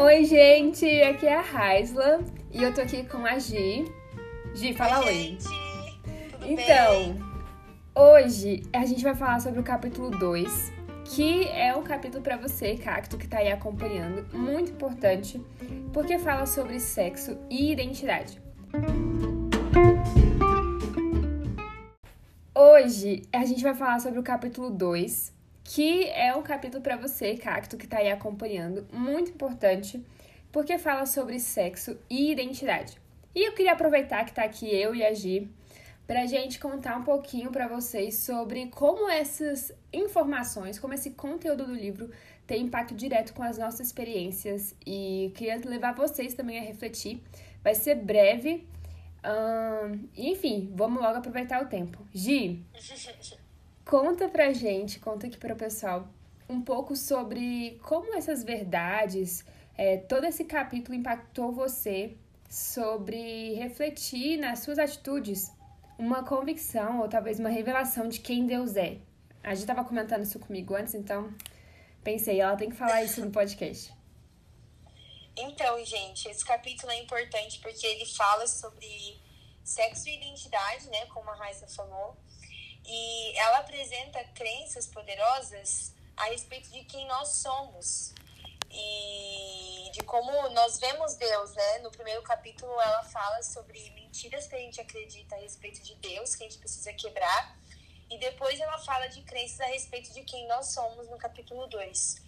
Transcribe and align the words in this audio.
Oi, 0.00 0.24
gente, 0.26 0.86
aqui 1.02 1.26
é 1.26 1.34
a 1.34 1.40
Raisla 1.40 2.20
e 2.52 2.62
eu 2.62 2.72
tô 2.72 2.80
aqui 2.80 3.02
com 3.02 3.26
a 3.26 3.36
Gi. 3.36 3.84
Gi, 4.54 4.72
fala 4.72 5.00
oi. 5.00 5.06
oi. 5.06 5.12
Gente, 5.12 5.48
então, 6.52 7.14
bem? 7.14 7.22
hoje 7.96 8.62
a 8.72 8.86
gente 8.86 9.02
vai 9.02 9.16
falar 9.16 9.40
sobre 9.40 9.58
o 9.58 9.62
capítulo 9.64 10.10
2, 10.10 10.72
que 11.04 11.48
é 11.48 11.74
um 11.74 11.82
capítulo 11.82 12.22
para 12.22 12.36
você, 12.36 12.76
cacto, 12.76 13.18
que 13.18 13.26
tá 13.26 13.38
aí 13.38 13.50
acompanhando, 13.50 14.24
muito 14.32 14.70
importante, 14.70 15.44
porque 15.92 16.16
fala 16.16 16.46
sobre 16.46 16.78
sexo 16.78 17.36
e 17.50 17.72
identidade. 17.72 18.40
Hoje 22.54 23.22
a 23.32 23.44
gente 23.44 23.64
vai 23.64 23.74
falar 23.74 23.98
sobre 23.98 24.20
o 24.20 24.22
capítulo 24.22 24.70
2, 24.70 25.37
que 25.68 26.08
é 26.08 26.34
um 26.34 26.42
capítulo 26.42 26.82
para 26.82 26.96
você, 26.96 27.36
cacto, 27.36 27.76
que 27.76 27.86
tá 27.86 27.98
aí 27.98 28.10
acompanhando, 28.10 28.86
muito 28.90 29.32
importante, 29.32 30.02
porque 30.50 30.78
fala 30.78 31.04
sobre 31.04 31.38
sexo 31.38 31.98
e 32.08 32.32
identidade. 32.32 32.96
E 33.34 33.46
eu 33.46 33.52
queria 33.52 33.72
aproveitar 33.72 34.24
que 34.24 34.32
tá 34.32 34.44
aqui 34.44 34.66
eu 34.74 34.94
e 34.94 35.04
a 35.04 35.12
Gi 35.12 35.46
pra 36.06 36.24
gente 36.24 36.58
contar 36.58 36.96
um 36.96 37.04
pouquinho 37.04 37.50
para 37.50 37.68
vocês 37.68 38.14
sobre 38.16 38.68
como 38.68 39.10
essas 39.10 39.70
informações, 39.92 40.78
como 40.78 40.94
esse 40.94 41.10
conteúdo 41.10 41.66
do 41.66 41.74
livro 41.74 42.10
tem 42.46 42.62
impacto 42.62 42.94
direto 42.94 43.34
com 43.34 43.42
as 43.42 43.58
nossas 43.58 43.88
experiências 43.88 44.74
e 44.86 45.30
queria 45.36 45.60
levar 45.66 45.94
vocês 45.94 46.32
também 46.32 46.58
a 46.58 46.62
refletir. 46.62 47.22
Vai 47.62 47.74
ser 47.74 47.94
breve. 47.96 48.66
Hum, 49.22 50.08
enfim, 50.16 50.72
vamos 50.74 51.02
logo 51.02 51.18
aproveitar 51.18 51.62
o 51.62 51.66
tempo. 51.66 51.98
Gi, 52.14 52.64
Conta 53.88 54.28
pra 54.28 54.52
gente, 54.52 55.00
conta 55.00 55.28
aqui 55.28 55.38
para 55.38 55.54
o 55.54 55.56
pessoal 55.56 56.06
um 56.46 56.60
pouco 56.60 56.94
sobre 56.94 57.80
como 57.82 58.14
essas 58.14 58.44
verdades, 58.44 59.46
é, 59.78 59.96
todo 59.96 60.24
esse 60.26 60.44
capítulo 60.44 60.94
impactou 60.94 61.52
você 61.52 62.14
sobre 62.50 63.54
refletir 63.54 64.36
nas 64.36 64.58
suas 64.58 64.78
atitudes 64.78 65.50
uma 65.98 66.22
convicção 66.22 67.00
ou 67.00 67.08
talvez 67.08 67.40
uma 67.40 67.48
revelação 67.48 68.10
de 68.10 68.20
quem 68.20 68.46
Deus 68.46 68.76
é. 68.76 68.98
A 69.42 69.54
gente 69.54 69.60
estava 69.60 69.82
comentando 69.82 70.22
isso 70.22 70.38
comigo 70.38 70.74
antes, 70.74 70.92
então 70.92 71.34
pensei, 72.04 72.42
ela 72.42 72.56
tem 72.56 72.68
que 72.68 72.76
falar 72.76 73.02
isso 73.02 73.24
no 73.24 73.30
podcast. 73.30 73.90
Então, 75.34 75.82
gente, 75.82 76.28
esse 76.28 76.44
capítulo 76.44 76.92
é 76.92 77.00
importante 77.00 77.58
porque 77.60 77.86
ele 77.86 78.04
fala 78.04 78.46
sobre 78.46 79.18
sexo 79.64 80.10
e 80.10 80.16
identidade, 80.18 80.90
né, 80.90 81.06
como 81.06 81.30
a 81.30 81.34
Raíssa 81.36 81.66
falou. 81.68 82.18
E 82.88 83.36
ela 83.36 83.58
apresenta 83.58 84.24
crenças 84.34 84.86
poderosas 84.86 85.92
a 86.16 86.24
respeito 86.24 86.70
de 86.70 86.84
quem 86.84 87.06
nós 87.06 87.28
somos 87.28 88.14
e 88.70 89.90
de 89.92 90.02
como 90.04 90.48
nós 90.50 90.78
vemos 90.78 91.14
Deus, 91.14 91.52
né? 91.54 91.78
No 91.80 91.90
primeiro 91.90 92.22
capítulo 92.22 92.72
ela 92.80 93.02
fala 93.04 93.42
sobre 93.42 93.90
mentiras 93.90 94.46
que 94.46 94.54
a 94.54 94.58
gente 94.58 94.80
acredita 94.80 95.36
a 95.36 95.38
respeito 95.38 95.82
de 95.82 95.94
Deus, 95.96 96.34
que 96.34 96.44
a 96.44 96.48
gente 96.48 96.58
precisa 96.58 96.92
quebrar. 96.94 97.58
E 98.10 98.18
depois 98.18 98.58
ela 98.58 98.78
fala 98.78 99.06
de 99.08 99.20
crenças 99.22 99.60
a 99.60 99.66
respeito 99.66 100.12
de 100.14 100.22
quem 100.22 100.46
nós 100.46 100.72
somos 100.72 101.08
no 101.08 101.18
capítulo 101.18 101.66
2. 101.66 102.22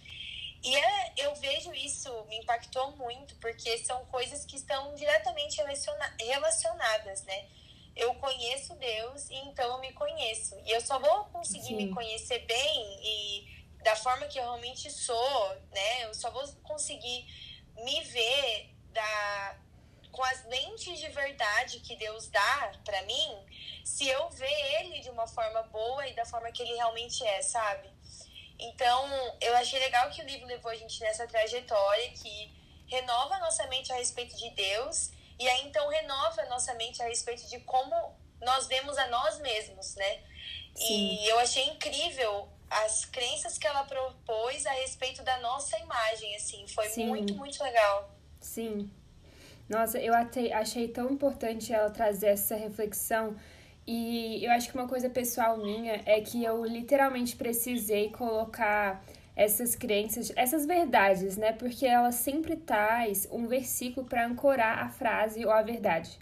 E 0.63 0.75
é, 0.75 1.13
eu 1.17 1.33
vejo 1.35 1.73
isso, 1.73 2.23
me 2.25 2.37
impactou 2.37 2.95
muito, 2.95 3.33
porque 3.37 3.79
são 3.79 4.05
coisas 4.05 4.45
que 4.45 4.55
estão 4.55 4.93
diretamente 4.93 5.57
relaciona 5.57 6.15
relacionadas, 6.19 7.23
né? 7.23 7.47
Eu 7.95 8.13
conheço 8.15 8.75
Deus 8.75 9.29
e 9.29 9.35
então 9.35 9.75
eu 9.75 9.79
me 9.79 9.91
conheço. 9.93 10.59
E 10.65 10.71
eu 10.71 10.81
só 10.81 10.99
vou 10.99 11.25
conseguir 11.25 11.67
Sim. 11.67 11.75
me 11.75 11.93
conhecer 11.93 12.39
bem 12.45 12.99
e 13.03 13.61
da 13.83 13.95
forma 13.95 14.27
que 14.27 14.39
eu 14.39 14.43
realmente 14.43 14.89
sou, 14.91 15.49
né? 15.71 16.05
Eu 16.05 16.13
só 16.13 16.29
vou 16.31 16.47
conseguir 16.63 17.25
me 17.75 18.01
ver 18.03 18.75
da 18.91 19.57
com 20.11 20.23
as 20.25 20.45
lentes 20.45 20.99
de 20.99 21.07
verdade 21.07 21.79
que 21.79 21.95
Deus 21.95 22.27
dá 22.27 22.73
para 22.83 23.01
mim, 23.03 23.45
se 23.83 24.07
eu 24.07 24.29
ver 24.31 24.81
ele 24.81 24.99
de 24.99 25.09
uma 25.09 25.25
forma 25.25 25.63
boa 25.63 26.05
e 26.05 26.13
da 26.13 26.25
forma 26.25 26.51
que 26.51 26.61
ele 26.61 26.75
realmente 26.75 27.25
é, 27.25 27.41
sabe? 27.41 27.89
Então, 28.59 29.09
eu 29.39 29.55
achei 29.55 29.79
legal 29.79 30.09
que 30.09 30.21
o 30.21 30.25
livro 30.25 30.45
levou 30.45 30.69
a 30.69 30.75
gente 30.75 30.99
nessa 30.99 31.25
trajetória 31.25 32.11
que 32.11 32.53
renova 32.87 33.39
nossa 33.39 33.65
mente 33.67 33.91
a 33.91 33.95
respeito 33.95 34.35
de 34.35 34.49
Deus 34.49 35.11
e 35.39 35.47
aí 35.47 35.67
então 35.67 35.87
renova 35.89 36.41
a 36.41 36.45
nossa 36.49 36.73
mente 36.75 37.01
a 37.01 37.05
respeito 37.07 37.47
de 37.47 37.59
como 37.61 38.15
nós 38.41 38.67
vemos 38.67 38.97
a 38.97 39.07
nós 39.07 39.39
mesmos, 39.39 39.95
né? 39.95 40.19
Sim. 40.75 41.19
E 41.21 41.27
eu 41.27 41.39
achei 41.39 41.63
incrível 41.65 42.47
as 42.69 43.05
crenças 43.05 43.57
que 43.57 43.67
ela 43.67 43.83
propôs 43.83 44.65
a 44.65 44.71
respeito 44.71 45.21
da 45.23 45.37
nossa 45.39 45.77
imagem, 45.79 46.35
assim, 46.35 46.65
foi 46.67 46.87
Sim. 46.87 47.07
muito, 47.07 47.35
muito 47.35 47.61
legal. 47.61 48.09
Sim. 48.39 48.89
Nossa, 49.67 49.99
eu 49.99 50.13
achei 50.53 50.87
tão 50.87 51.09
importante 51.11 51.73
ela 51.73 51.89
trazer 51.89 52.27
essa 52.27 52.55
reflexão. 52.55 53.37
E 53.85 54.43
eu 54.43 54.51
acho 54.51 54.69
que 54.69 54.75
uma 54.77 54.87
coisa 54.87 55.09
pessoal 55.09 55.57
minha 55.57 56.01
é 56.05 56.21
que 56.21 56.43
eu 56.43 56.63
literalmente 56.63 57.35
precisei 57.35 58.09
colocar 58.09 59.03
essas 59.35 59.75
crenças, 59.75 60.31
essas 60.35 60.65
verdades, 60.65 61.37
né? 61.37 61.53
Porque 61.53 61.85
ela 61.85 62.11
sempre 62.11 62.55
traz 62.55 63.27
um 63.31 63.47
versículo 63.47 64.05
para 64.05 64.25
ancorar 64.25 64.79
a 64.79 64.89
frase 64.89 65.45
ou 65.45 65.51
a 65.51 65.61
verdade. 65.61 66.17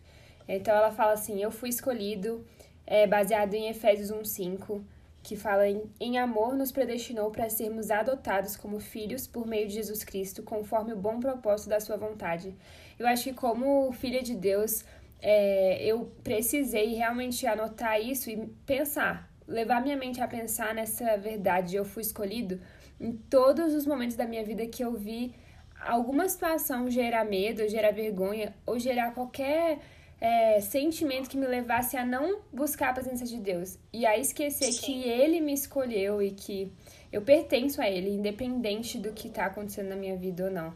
Então 0.48 0.76
ela 0.76 0.92
fala 0.92 1.14
assim: 1.14 1.42
Eu 1.42 1.52
fui 1.52 1.70
escolhido, 1.70 2.46
é, 2.86 3.08
baseado 3.08 3.54
em 3.54 3.68
Efésios 3.68 4.12
1,5, 4.12 4.82
que 5.22 5.36
fala 5.36 5.68
em, 5.68 5.84
em 6.00 6.18
amor 6.18 6.56
nos 6.56 6.72
predestinou 6.72 7.30
para 7.32 7.50
sermos 7.50 7.92
adotados 7.92 8.56
como 8.56 8.80
filhos 8.80 9.28
por 9.28 9.46
meio 9.46 9.68
de 9.68 9.74
Jesus 9.76 10.04
Cristo, 10.04 10.44
conforme 10.44 10.94
o 10.94 10.98
bom 10.98 11.20
propósito 11.20 11.70
da 11.70 11.80
sua 11.80 11.98
vontade. 11.98 12.56
Eu 12.98 13.08
acho 13.08 13.26
que, 13.26 13.34
como 13.34 13.92
filha 13.94 14.22
de 14.22 14.36
Deus, 14.36 14.84
é, 15.22 15.84
eu 15.84 16.12
precisei 16.24 16.96
realmente 16.96 17.46
anotar 17.46 18.00
isso 18.02 18.30
e 18.30 18.48
pensar, 18.66 19.30
levar 19.48 19.82
minha 19.82 19.98
mente 19.98 20.22
a 20.22 20.28
pensar 20.28 20.74
nessa 20.74 21.18
verdade. 21.18 21.76
Eu 21.76 21.86
fui 21.86 22.02
escolhido 22.02 22.60
em 23.00 23.12
todos 23.12 23.74
os 23.74 23.86
momentos 23.86 24.16
da 24.16 24.26
minha 24.26 24.44
vida 24.44 24.66
que 24.68 24.84
eu 24.84 24.94
vi 24.94 25.34
alguma 25.80 26.28
situação 26.28 26.90
gerar 26.90 27.24
medo, 27.24 27.68
gerar 27.68 27.92
vergonha 27.92 28.54
ou 28.66 28.78
gerar 28.78 29.14
qualquer 29.14 29.80
é, 30.20 30.60
sentimento 30.60 31.30
que 31.30 31.38
me 31.38 31.48
levasse 31.48 31.96
a 31.96 32.06
não 32.06 32.42
buscar 32.52 32.90
a 32.90 32.94
presença 32.94 33.26
de 33.26 33.38
Deus 33.38 33.78
e 33.94 34.06
a 34.06 34.18
esquecer 34.18 34.72
Sim. 34.74 34.82
que 34.82 35.04
Ele 35.08 35.40
me 35.40 35.54
escolheu 35.54 36.22
e 36.22 36.32
que 36.32 36.72
eu 37.12 37.22
pertenço 37.22 37.82
a 37.82 37.90
Ele, 37.90 38.10
independente 38.10 38.98
do 38.98 39.14
que 39.14 39.28
está 39.28 39.46
acontecendo 39.46 39.90
na 39.90 39.96
minha 39.96 40.18
vida 40.18 40.46
ou 40.46 40.52
não. 40.52 40.74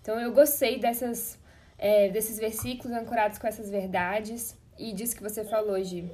Então 0.00 0.18
eu 0.18 0.32
gostei 0.32 0.78
dessas, 0.78 1.38
é, 1.78 2.08
desses 2.08 2.38
versículos 2.38 2.96
ancorados 2.96 3.38
com 3.38 3.46
essas 3.46 3.68
verdades 3.68 4.56
e 4.78 4.92
disso 4.92 5.14
que 5.14 5.22
você 5.22 5.44
falou, 5.44 5.82
Gi. 5.82 6.10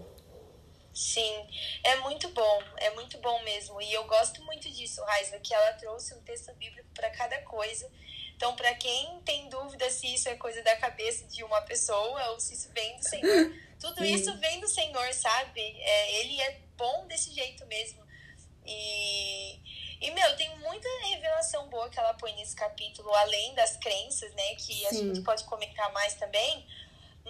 Sim, 0.95 1.49
é 1.83 1.97
muito 1.97 2.29
bom, 2.31 2.63
é 2.77 2.91
muito 2.91 3.19
bom 3.19 3.43
mesmo. 3.43 3.81
E 3.81 3.93
eu 3.93 4.05
gosto 4.05 4.43
muito 4.45 4.71
disso, 4.71 5.03
Raiza, 5.05 5.39
que 5.41 5.55
ela 5.55 5.73
trouxe 5.75 6.15
um 6.15 6.23
texto 6.23 6.53
bíblico 6.55 6.89
para 6.95 7.11
cada 7.11 7.41
coisa. 7.43 7.91
Então, 8.37 8.55
para 8.57 8.75
quem 8.75 9.21
tem 9.21 9.49
dúvida 9.49 9.89
se 9.89 10.13
isso 10.13 10.29
é 10.29 10.35
coisa 10.35 10.63
da 10.63 10.77
cabeça 10.77 11.25
de 11.27 11.45
uma 11.45 11.63
pessoa 11.63 12.31
ou 12.31 12.41
se 12.41 12.55
isso 12.55 12.71
vem 12.73 12.97
do 12.97 13.09
Senhor, 13.09 13.55
tudo 13.81 14.05
isso 14.05 14.37
vem 14.39 14.61
do 14.61 14.69
Senhor, 14.69 15.15
sabe? 15.15 15.61
É, 15.61 16.21
ele 16.21 16.41
é 16.41 16.61
bom 16.77 17.07
desse 17.07 17.33
jeito 17.33 17.65
mesmo. 17.67 18.03
E, 18.67 19.61
e, 20.01 20.11
meu, 20.11 20.37
tem 20.37 20.57
muita 20.59 20.89
revelação 21.09 21.69
boa 21.69 21.89
que 21.89 21.99
ela 21.99 22.15
põe 22.15 22.35
nesse 22.35 22.55
capítulo, 22.55 23.13
além 23.15 23.55
das 23.55 23.77
crenças, 23.77 24.33
né? 24.35 24.55
Que 24.57 24.75
Sim. 24.75 24.87
a 24.87 24.93
gente 24.93 25.23
pode 25.23 25.45
comentar 25.45 25.93
mais 25.93 26.15
também. 26.15 26.67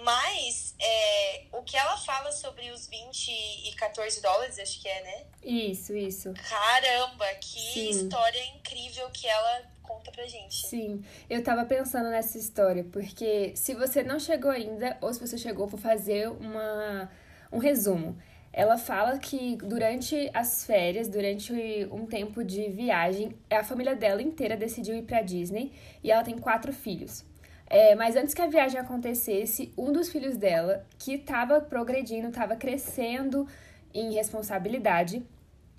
Mas 0.01 0.75
é, 0.79 1.43
o 1.53 1.61
que 1.61 1.77
ela 1.77 1.95
fala 1.97 2.31
sobre 2.31 2.69
os 2.71 2.87
20 2.87 3.29
e 3.29 3.73
14 3.75 4.21
dólares, 4.21 4.59
acho 4.59 4.81
que 4.81 4.87
é, 4.87 5.03
né? 5.03 5.23
Isso, 5.43 5.95
isso. 5.95 6.33
Caramba, 6.33 7.25
que 7.35 7.59
Sim. 7.59 7.89
história 7.89 8.43
incrível 8.55 9.09
que 9.11 9.27
ela 9.27 9.61
conta 9.81 10.11
pra 10.11 10.25
gente. 10.25 10.67
Sim, 10.67 11.03
eu 11.29 11.43
tava 11.43 11.65
pensando 11.65 12.09
nessa 12.09 12.37
história, 12.37 12.83
porque 12.91 13.53
se 13.55 13.75
você 13.75 14.03
não 14.03 14.19
chegou 14.19 14.49
ainda, 14.49 14.97
ou 15.01 15.13
se 15.13 15.19
você 15.19 15.37
chegou, 15.37 15.67
vou 15.67 15.79
fazer 15.79 16.29
uma, 16.29 17.09
um 17.51 17.59
resumo. 17.59 18.17
Ela 18.51 18.77
fala 18.77 19.17
que 19.17 19.55
durante 19.57 20.29
as 20.33 20.63
férias, 20.63 21.07
durante 21.07 21.51
um 21.91 22.05
tempo 22.05 22.43
de 22.43 22.69
viagem, 22.69 23.35
a 23.49 23.63
família 23.63 23.95
dela 23.95 24.21
inteira 24.21 24.55
decidiu 24.55 24.95
ir 24.95 25.03
pra 25.03 25.23
Disney 25.23 25.71
e 26.03 26.11
ela 26.11 26.23
tem 26.23 26.37
quatro 26.37 26.71
filhos. 26.71 27.25
É, 27.73 27.95
mas 27.95 28.15
antes 28.15 28.35
que 28.35 28.41
a 28.43 28.45
viagem 28.45 28.79
acontecesse, 28.79 29.73
um 29.75 29.91
dos 29.91 30.07
filhos 30.07 30.37
dela, 30.37 30.85
que 30.99 31.15
estava 31.15 31.59
progredindo, 31.59 32.27
estava 32.27 32.55
crescendo 32.55 33.47
em 33.91 34.13
responsabilidade, 34.13 35.23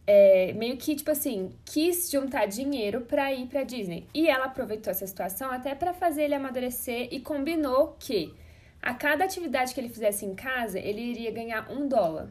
é, 0.04 0.52
meio 0.54 0.76
que, 0.76 0.96
tipo 0.96 1.12
assim, 1.12 1.52
quis 1.64 2.10
juntar 2.10 2.46
dinheiro 2.46 3.02
para 3.02 3.32
ir 3.32 3.46
para 3.46 3.62
Disney. 3.62 4.08
E 4.12 4.28
ela 4.28 4.46
aproveitou 4.46 4.90
essa 4.90 5.06
situação 5.06 5.52
até 5.52 5.72
para 5.72 5.94
fazer 5.94 6.24
ele 6.24 6.34
amadurecer 6.34 7.10
e 7.12 7.20
combinou 7.20 7.94
que 8.00 8.34
a 8.82 8.92
cada 8.92 9.24
atividade 9.24 9.72
que 9.72 9.78
ele 9.78 9.88
fizesse 9.88 10.26
em 10.26 10.34
casa, 10.34 10.80
ele 10.80 11.00
iria 11.00 11.30
ganhar 11.30 11.70
um 11.70 11.86
dólar. 11.86 12.28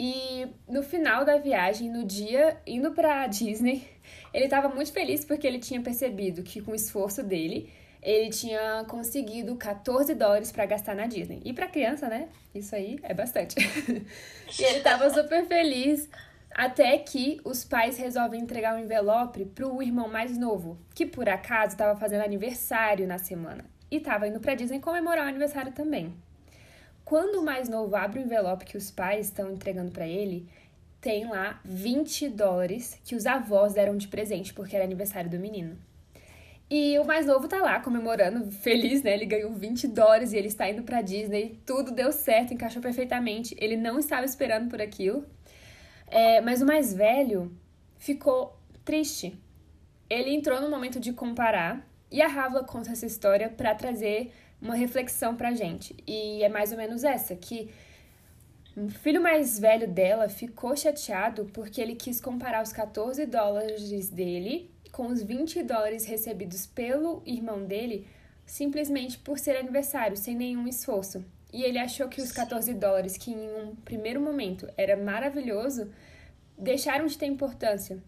E 0.00 0.46
no 0.66 0.82
final 0.82 1.26
da 1.26 1.36
viagem, 1.36 1.90
no 1.90 2.06
dia 2.06 2.58
indo 2.66 2.92
pra 2.92 3.26
Disney, 3.26 3.86
ele 4.32 4.46
estava 4.46 4.70
muito 4.70 4.94
feliz 4.94 5.26
porque 5.26 5.46
ele 5.46 5.58
tinha 5.58 5.82
percebido 5.82 6.42
que 6.42 6.62
com 6.62 6.72
o 6.72 6.74
esforço 6.74 7.22
dele, 7.22 7.70
ele 8.02 8.30
tinha 8.30 8.84
conseguido 8.88 9.54
14 9.54 10.14
dólares 10.14 10.50
para 10.50 10.66
gastar 10.66 10.94
na 10.94 11.06
Disney. 11.06 11.40
E 11.44 11.52
para 11.52 11.68
criança, 11.68 12.08
né? 12.08 12.28
Isso 12.52 12.74
aí 12.74 12.98
é 13.02 13.14
bastante. 13.14 13.54
e 14.58 14.62
ele 14.64 14.78
estava 14.78 15.08
super 15.08 15.46
feliz 15.46 16.08
até 16.50 16.98
que 16.98 17.40
os 17.44 17.64
pais 17.64 17.96
resolvem 17.96 18.40
entregar 18.40 18.74
um 18.74 18.80
envelope 18.80 19.44
pro 19.46 19.80
irmão 19.80 20.08
mais 20.08 20.36
novo, 20.36 20.76
que 20.94 21.06
por 21.06 21.28
acaso 21.28 21.72
estava 21.72 21.98
fazendo 21.98 22.24
aniversário 22.24 23.06
na 23.06 23.18
semana 23.18 23.64
e 23.90 23.96
estava 23.96 24.26
indo 24.26 24.40
para 24.40 24.54
Disney 24.54 24.80
comemorar 24.80 25.24
o 25.26 25.28
aniversário 25.28 25.72
também. 25.72 26.12
Quando 27.04 27.40
o 27.40 27.44
mais 27.44 27.68
novo 27.68 27.94
abre 27.94 28.20
o 28.20 28.22
envelope 28.22 28.64
que 28.64 28.76
os 28.76 28.90
pais 28.90 29.26
estão 29.26 29.50
entregando 29.50 29.92
para 29.92 30.06
ele, 30.06 30.48
tem 31.00 31.28
lá 31.28 31.60
20 31.64 32.28
dólares 32.30 32.98
que 33.04 33.14
os 33.14 33.26
avós 33.26 33.74
deram 33.74 33.96
de 33.96 34.08
presente 34.08 34.52
porque 34.52 34.74
era 34.74 34.84
aniversário 34.84 35.30
do 35.30 35.38
menino. 35.38 35.76
E 36.70 36.98
o 36.98 37.04
mais 37.04 37.26
novo 37.26 37.46
tá 37.48 37.58
lá 37.58 37.80
comemorando, 37.80 38.50
feliz, 38.50 39.02
né? 39.02 39.12
Ele 39.12 39.26
ganhou 39.26 39.52
20 39.52 39.88
dólares 39.88 40.32
e 40.32 40.36
ele 40.38 40.48
está 40.48 40.68
indo 40.70 40.82
pra 40.82 41.02
Disney. 41.02 41.60
Tudo 41.66 41.90
deu 41.90 42.10
certo, 42.10 42.54
encaixou 42.54 42.80
perfeitamente. 42.80 43.54
Ele 43.58 43.76
não 43.76 43.98
estava 43.98 44.24
esperando 44.24 44.70
por 44.70 44.80
aquilo. 44.80 45.26
É, 46.06 46.40
mas 46.40 46.62
o 46.62 46.66
mais 46.66 46.94
velho 46.94 47.52
ficou 47.98 48.58
triste. 48.84 49.38
Ele 50.08 50.30
entrou 50.34 50.60
no 50.60 50.70
momento 50.70 50.98
de 50.98 51.12
comparar 51.12 51.86
e 52.10 52.20
a 52.20 52.28
Ravla 52.28 52.64
conta 52.64 52.92
essa 52.92 53.06
história 53.06 53.48
para 53.48 53.74
trazer 53.74 54.32
uma 54.60 54.74
reflexão 54.74 55.36
pra 55.36 55.52
gente. 55.52 55.96
E 56.06 56.42
é 56.42 56.48
mais 56.48 56.72
ou 56.72 56.78
menos 56.78 57.04
essa, 57.04 57.34
que 57.34 57.70
o 58.76 58.88
filho 58.88 59.22
mais 59.22 59.58
velho 59.58 59.88
dela 59.88 60.28
ficou 60.28 60.76
chateado 60.76 61.44
porque 61.52 61.80
ele 61.80 61.94
quis 61.94 62.20
comparar 62.20 62.62
os 62.62 62.72
14 62.72 63.26
dólares 63.26 64.08
dele 64.08 64.71
com 64.92 65.06
os 65.06 65.22
20 65.22 65.62
dólares 65.62 66.04
recebidos 66.04 66.66
pelo 66.66 67.22
irmão 67.26 67.64
dele 67.64 68.06
simplesmente 68.44 69.18
por 69.18 69.38
ser 69.38 69.56
aniversário, 69.56 70.16
sem 70.16 70.36
nenhum 70.36 70.68
esforço. 70.68 71.24
E 71.52 71.62
ele 71.62 71.78
achou 71.78 72.08
que 72.08 72.20
os 72.20 72.30
14 72.30 72.72
dólares, 72.74 73.16
que 73.16 73.30
em 73.30 73.48
um 73.56 73.74
primeiro 73.76 74.20
momento 74.20 74.68
era 74.76 74.96
maravilhoso, 74.96 75.90
deixaram 76.56 77.06
de 77.06 77.16
ter 77.16 77.26
importância. 77.26 77.98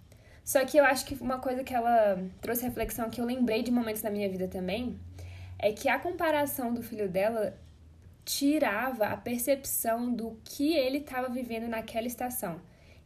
Só 0.45 0.65
que 0.65 0.77
eu 0.77 0.85
acho 0.85 1.07
que 1.07 1.15
uma 1.15 1.39
coisa 1.39 1.65
que 1.65 1.75
ela 1.75 2.23
trouxe 2.41 2.65
reflexão, 2.65 3.09
que 3.09 3.21
eu 3.21 3.25
lembrei 3.25 3.63
de 3.63 3.71
momentos 3.71 4.03
na 4.03 4.11
minha 4.11 4.29
vida 4.29 4.47
também, 4.47 4.99
é 5.59 5.73
que 5.73 5.89
a 5.89 5.99
comparação 5.99 6.75
do 6.75 6.83
filho 6.83 7.09
dela 7.09 7.59
tirava 8.25 9.07
a 9.07 9.17
percepção 9.17 10.13
do 10.13 10.39
que 10.45 10.75
ele 10.75 10.99
estava 10.99 11.29
vivendo 11.29 11.69
naquela 11.69 12.07
estação. 12.07 12.61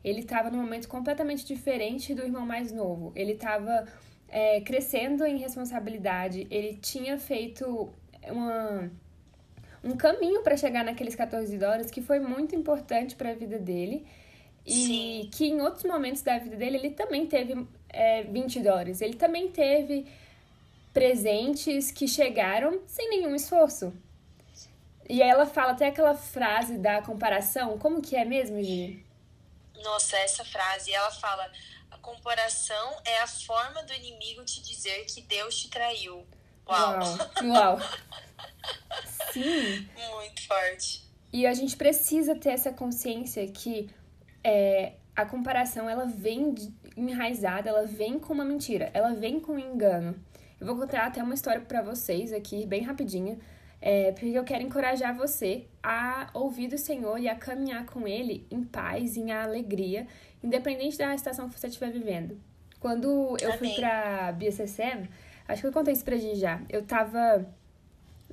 Ele 0.05 0.21
estava 0.21 0.51
num 0.51 0.59
momento 0.59 0.89
completamente 0.89 1.45
diferente 1.45 2.15
do 2.15 2.23
irmão 2.23 2.47
mais 2.47 2.73
novo. 2.73 3.13
Ele 3.15 3.33
estava 3.33 3.87
é, 4.29 4.61
crescendo 4.61 5.25
em 5.25 5.39
responsabilidade. 5.39 6.47
Ele 6.51 6.75
tinha 6.81 7.19
feito 7.19 7.93
uma, 8.27 8.91
um 9.83 9.97
caminho 9.97 10.43
para 10.43 10.57
chegar 10.57 10.85
naqueles 10.85 11.15
14 11.15 11.57
dólares 11.59 11.91
que 11.91 12.01
foi 12.01 12.21
muito 12.21 12.55
importante 12.55 13.17
para 13.17 13.31
a 13.31 13.35
vida 13.35 13.59
dele. 13.59 14.07
E 14.65 14.73
Sim. 14.73 15.31
que 15.33 15.47
em 15.47 15.61
outros 15.63 15.85
momentos 15.85 16.23
da 16.23 16.39
vida 16.39 16.57
dele 16.57 16.77
ele 16.77 16.91
também 16.91 17.27
teve 17.27 17.67
é, 17.89 18.23
20 18.23 18.61
dólares. 18.61 19.01
Ele 19.01 19.15
também 19.15 19.49
teve 19.49 20.07
presentes 20.93 21.91
que 21.91 22.07
chegaram 22.07 22.81
sem 22.87 23.09
nenhum 23.09 23.35
esforço. 23.35 23.93
E 25.09 25.23
ela 25.23 25.47
fala 25.47 25.73
até 25.73 25.87
aquela 25.87 26.15
frase 26.15 26.77
da 26.77 27.01
comparação, 27.01 27.79
como 27.79 28.03
que 28.03 28.15
é 28.15 28.27
mesmo, 28.27 28.63
Gi? 28.63 29.03
Nossa, 29.83 30.17
essa 30.19 30.45
frase, 30.45 30.93
ela 30.93 31.11
fala: 31.11 31.51
a 31.91 31.99
comparação 31.99 32.97
é 33.05 33.21
a 33.21 33.27
forma 33.27 33.83
do 33.83 33.93
inimigo 33.93 34.45
te 34.45 34.63
dizer 34.63 35.05
que 35.07 35.23
Deus 35.23 35.57
te 35.57 35.69
traiu. 35.69 36.27
Uau! 36.69 36.99
Uau! 37.45 37.79
Uau. 37.79 37.79
Sim! 39.33 39.89
Muito 40.13 40.47
forte. 40.47 41.09
E 41.33 41.47
a 41.47 41.53
gente 41.53 41.77
precisa 41.77 42.35
ter 42.35 42.51
essa 42.51 42.73
consciência 42.73 43.47
que 43.49 43.91
é, 44.43 44.95
a 45.15 45.27
comparação 45.27 45.89
ela 45.89 46.07
vem 46.07 46.55
enraizada, 46.97 47.69
ela 47.69 47.87
vem 47.87 48.19
com 48.19 48.33
uma 48.33 48.45
mentira, 48.45 48.91
ela 48.95 49.15
vem 49.15 49.41
com 49.41 49.53
um 49.53 49.59
engano. 49.59 50.19
Eu 50.61 50.67
vou 50.67 50.77
contar 50.77 51.07
até 51.07 51.23
uma 51.23 51.35
história 51.35 51.61
para 51.61 51.83
vocês 51.83 52.33
aqui, 52.33 52.67
bem 52.67 52.83
rapidinha, 52.83 53.39
é, 53.81 54.13
porque 54.13 54.27
eu 54.27 54.45
quero 54.45 54.63
encorajar 54.63 55.17
você 55.17 55.67
a 55.83 56.31
ouvir 56.35 56.69
do 56.69 56.79
Senhor 56.79 57.19
e 57.19 57.29
a 57.29 57.35
caminhar 57.35 57.87
com 57.87 58.07
Ele 58.07 58.47
em 58.51 58.63
paz, 58.65 59.17
em 59.17 59.31
alegria, 59.31 60.07
independente 60.43 60.99
da 60.99 61.15
estação 61.15 61.49
que 61.49 61.59
você 61.59 61.69
estiver 61.69 61.91
vivendo. 61.91 62.39
Quando 62.81 63.37
eu 63.41 63.53
Amém. 63.53 63.59
fui 63.59 63.75
pra 63.75 64.33
BSSM, 64.33 65.09
acho 65.47 65.61
que 65.61 65.67
eu 65.67 65.73
contei 65.73 65.93
isso 65.93 66.05
pra 66.05 66.17
gente 66.17 66.39
já, 66.39 66.61
eu 66.69 66.85
tava 66.85 67.47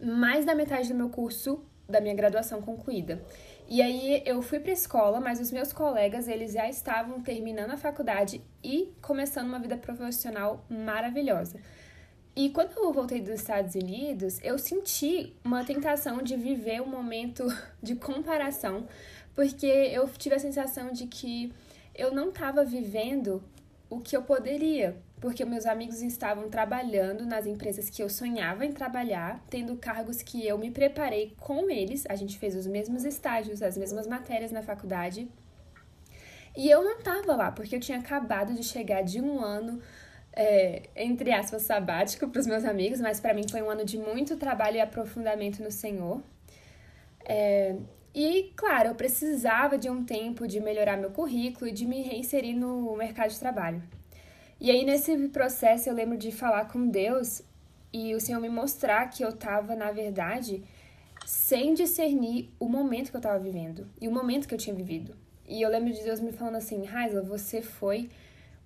mais 0.02 0.46
da 0.46 0.54
metade 0.54 0.90
do 0.90 0.96
meu 0.96 1.10
curso 1.10 1.64
da 1.88 2.02
minha 2.02 2.14
graduação 2.14 2.62
concluída. 2.62 3.22
E 3.68 3.82
aí 3.82 4.22
eu 4.26 4.42
fui 4.42 4.60
para 4.60 4.72
escola, 4.72 5.20
mas 5.20 5.40
os 5.40 5.52
meus 5.52 5.74
colegas, 5.74 6.28
eles 6.28 6.54
já 6.54 6.70
estavam 6.70 7.22
terminando 7.22 7.72
a 7.72 7.78
faculdade 7.78 8.42
e 8.64 8.94
começando 9.02 9.48
uma 9.48 9.60
vida 9.60 9.78
profissional 9.78 10.64
maravilhosa. 10.70 11.60
E 12.36 12.50
quando 12.50 12.78
eu 12.78 12.92
voltei 12.92 13.22
dos 13.22 13.30
Estados 13.30 13.76
Unidos, 13.76 14.40
eu 14.44 14.60
senti 14.60 15.34
uma 15.42 15.64
tentação 15.64 16.22
de 16.22 16.36
viver 16.36 16.82
um 16.82 16.88
momento 16.88 17.46
de 17.82 17.96
comparação, 17.96 18.86
porque 19.34 19.66
eu 19.66 20.06
tive 20.10 20.36
a 20.36 20.40
sensação 20.40 20.92
de 20.92 21.08
que 21.08 21.54
eu 21.96 22.14
não 22.14 22.30
estava 22.30 22.66
vivendo 22.66 23.42
o 23.90 24.02
que 24.02 24.18
eu 24.18 24.22
poderia, 24.22 24.98
porque 25.22 25.46
meus 25.46 25.66
amigos 25.66 26.02
estavam 26.02 26.50
trabalhando 26.50 27.26
nas 27.26 27.46
empresas 27.46 27.90
que 27.90 28.04
eu 28.04 28.10
sonhava 28.10 28.66
em 28.66 28.74
trabalhar, 28.74 29.42
tendo 29.50 29.78
cargos 29.78 30.22
que 30.22 30.46
eu 30.46 30.58
me 30.58 30.72
preparei 30.72 31.34
com 31.40 31.70
eles, 31.70 32.06
a 32.10 32.16
gente 32.16 32.38
fez 32.38 32.54
os 32.54 32.68
mesmos 32.68 33.06
estágios, 33.06 33.62
as 33.62 33.78
mesmas 33.78 34.08
matérias 34.08 34.52
na 34.52 34.62
faculdade. 34.62 35.30
E 36.58 36.70
eu 36.70 36.84
não 36.84 36.98
estava 36.98 37.36
lá, 37.36 37.52
porque 37.52 37.76
eu 37.76 37.80
tinha 37.80 38.00
acabado 38.00 38.54
de 38.54 38.64
chegar 38.64 39.04
de 39.04 39.22
um 39.22 39.40
ano 39.40 39.82
é, 40.36 40.84
entre 40.96 41.32
aspas, 41.32 41.62
sabático 41.64 42.28
para 42.28 42.40
os 42.40 42.48
meus 42.48 42.66
amigos, 42.66 43.00
mas 43.00 43.20
para 43.20 43.34
mim 43.34 43.44
foi 43.50 43.62
um 43.62 43.70
ano 43.70 43.86
de 43.86 43.98
muito 43.98 44.36
trabalho 44.36 44.78
e 44.78 44.82
aprofundamento 44.82 45.64
no 45.64 45.72
Senhor. 45.72 46.22
É, 47.24 47.76
e, 48.14 48.52
claro, 48.56 48.90
eu 48.90 48.96
precisava 48.96 49.78
de 49.78 49.90
um 49.90 50.04
tempo 50.04 50.48
de 50.48 50.60
melhorar 50.60 50.98
meu 50.98 51.12
currículo 51.12 51.68
e 51.68 51.72
de 51.72 51.86
me 51.86 52.02
reinserir 52.02 52.56
no 52.56 52.96
mercado 52.96 53.30
de 53.30 53.40
trabalho. 53.40 53.82
E 54.60 54.72
aí, 54.72 54.86
nesse 54.86 55.16
processo, 55.30 55.90
eu 55.90 55.94
lembro 55.94 56.18
de 56.18 56.32
falar 56.32 56.66
com 56.70 56.88
Deus 56.88 57.42
e 57.92 58.14
o 58.14 58.20
Senhor 58.20 58.40
me 58.40 58.50
mostrar 58.50 59.10
que 59.10 59.24
eu 59.24 59.30
estava, 59.30 59.76
na 59.76 59.92
verdade, 59.92 60.64
sem 61.26 61.74
discernir 61.74 62.50
o 62.60 62.68
momento 62.68 63.10
que 63.10 63.16
eu 63.16 63.20
estava 63.20 63.40
vivendo 63.40 63.88
e 64.00 64.08
o 64.08 64.12
momento 64.12 64.48
que 64.48 64.54
eu 64.54 64.58
tinha 64.58 64.76
vivido. 64.76 65.16
E 65.48 65.62
eu 65.62 65.70
lembro 65.70 65.94
de 65.94 66.02
Deus 66.04 66.20
me 66.20 66.32
falando 66.32 66.56
assim: 66.56 66.86
Raisla, 66.86 67.22
você 67.22 67.62
foi 67.62 68.10